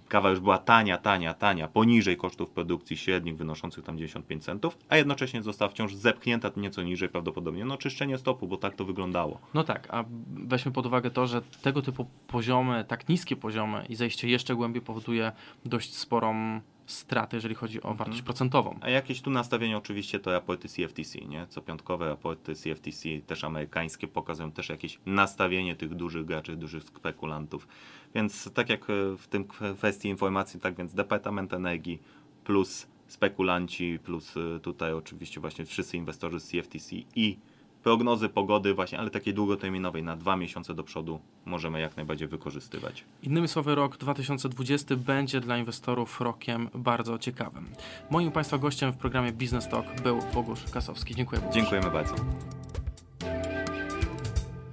kawa 0.08 0.30
już 0.30 0.40
była 0.40 0.58
tania, 0.58 0.98
tania, 0.98 1.34
tania, 1.34 1.68
poniżej 1.68 2.18
kosztów 2.18 2.50
produkcji 2.50 2.98
średnich 2.98 3.38
wynoszących 3.38 3.84
tam 3.84 3.98
95 3.98 4.44
centów, 4.44 4.78
a 4.90 4.98
jednocześnie 4.98 5.42
została 5.42 5.70
wciąż 5.70 5.96
zepchnięta 5.96 6.52
nieco 6.58 6.84
niżej 6.84 7.10
prawdopodobnie. 7.10 7.66
No 7.66 7.78
czyszczenie 7.78 8.18
stopu, 8.18 8.48
bo 8.48 8.58
tak 8.58 8.76
to 8.76 8.86
wyglądało. 8.86 9.40
No 9.54 9.64
tak, 9.64 9.88
a 9.92 10.04
weźmy 10.28 10.72
pod 10.72 10.86
uwagę 10.86 11.12
to, 11.12 11.28
że 11.28 11.42
tego 11.42 11.82
typu 11.82 12.06
poziomy, 12.28 12.86
tak 12.88 13.10
niskie 13.10 13.36
poziomy 13.36 13.86
i 13.90 13.96
zejście 13.96 14.28
jeszcze 14.30 14.56
głębiej 14.56 14.82
powoduje 14.82 15.32
dość 15.66 15.96
sporą 15.96 16.62
straty, 16.88 17.38
jeżeli 17.38 17.56
chodzi 17.56 17.82
o 17.82 17.88
wartość 17.88 18.20
mhm. 18.20 18.26
procentową. 18.26 18.80
A 18.82 18.90
jakieś 18.90 19.22
tu 19.22 19.30
nastawienie 19.30 19.78
oczywiście 19.78 20.20
to 20.20 20.32
raporty 20.32 20.68
CFTC, 20.68 21.20
nie? 21.20 21.48
Co 21.48 21.62
piątkowe 21.62 22.08
raporty 22.08 22.56
CFTC, 22.56 23.10
też 23.28 23.44
amerykańskie, 23.44 24.08
pokazują 24.08 24.52
też 24.52 24.70
jakieś 24.70 25.00
nastawienie 25.06 25.76
tych 25.76 25.96
dużych 25.96 26.26
graczy, 26.26 26.56
dużych 26.56 26.84
spekulantów. 26.84 27.68
Więc 28.16 28.50
tak 28.54 28.70
jak 28.70 28.86
w 29.18 29.28
tym 29.30 29.46
kwestii 29.78 30.10
informacji, 30.10 30.60
tak 30.60 30.76
więc 30.76 30.94
Departament 30.94 31.54
Energii 31.54 32.00
plus 32.44 32.88
spekulanci, 33.08 34.00
plus 34.04 34.38
y, 34.38 34.60
tutaj 34.62 34.94
oczywiście 34.94 35.40
właśnie 35.40 35.66
wszyscy 35.66 35.98
inwestorzy 35.98 36.40
z 36.40 36.48
CFTC 36.48 36.96
i 37.16 37.38
prognozy 37.84 38.30
pogody 38.30 38.74
właśnie, 38.74 39.00
ale 39.00 39.10
takiej 39.10 39.34
długoterminowej 39.34 40.04
na 40.04 40.16
dwa 40.16 40.38
miesiące 40.38 40.74
do 40.74 40.84
przodu 40.84 41.20
możemy 41.46 41.80
jak 41.80 41.98
najbardziej 41.98 42.28
wykorzystywać. 42.28 43.04
Innymi 43.24 43.48
słowy, 43.48 43.76
rok 43.76 43.98
2020 43.98 44.96
będzie 44.96 45.40
dla 45.40 45.58
inwestorów 45.58 46.22
rokiem 46.22 46.70
bardzo 46.76 47.18
ciekawym. 47.18 47.66
Moim 48.10 48.32
Państwa 48.32 48.58
gościem 48.58 48.92
w 48.92 48.98
programie 48.98 49.32
Business 49.32 49.70
Talk 49.70 50.02
był 50.02 50.20
Bogusz 50.34 50.64
Kasowski. 50.72 51.16
Dziękuję 51.16 51.42
bardzo. 51.42 51.56
Dziękujemy 51.56 51.92
bardzo. 51.92 52.16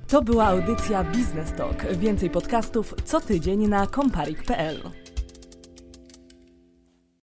To 0.08 0.22
była 0.22 0.44
audycja 0.46 1.04
Business 1.04 1.52
Talk. 1.52 1.96
Więcej 1.96 2.30
podcastów 2.30 2.94
co 3.04 3.20
tydzień 3.20 3.68
na 3.68 3.86
komparik.pl. 3.86 5.03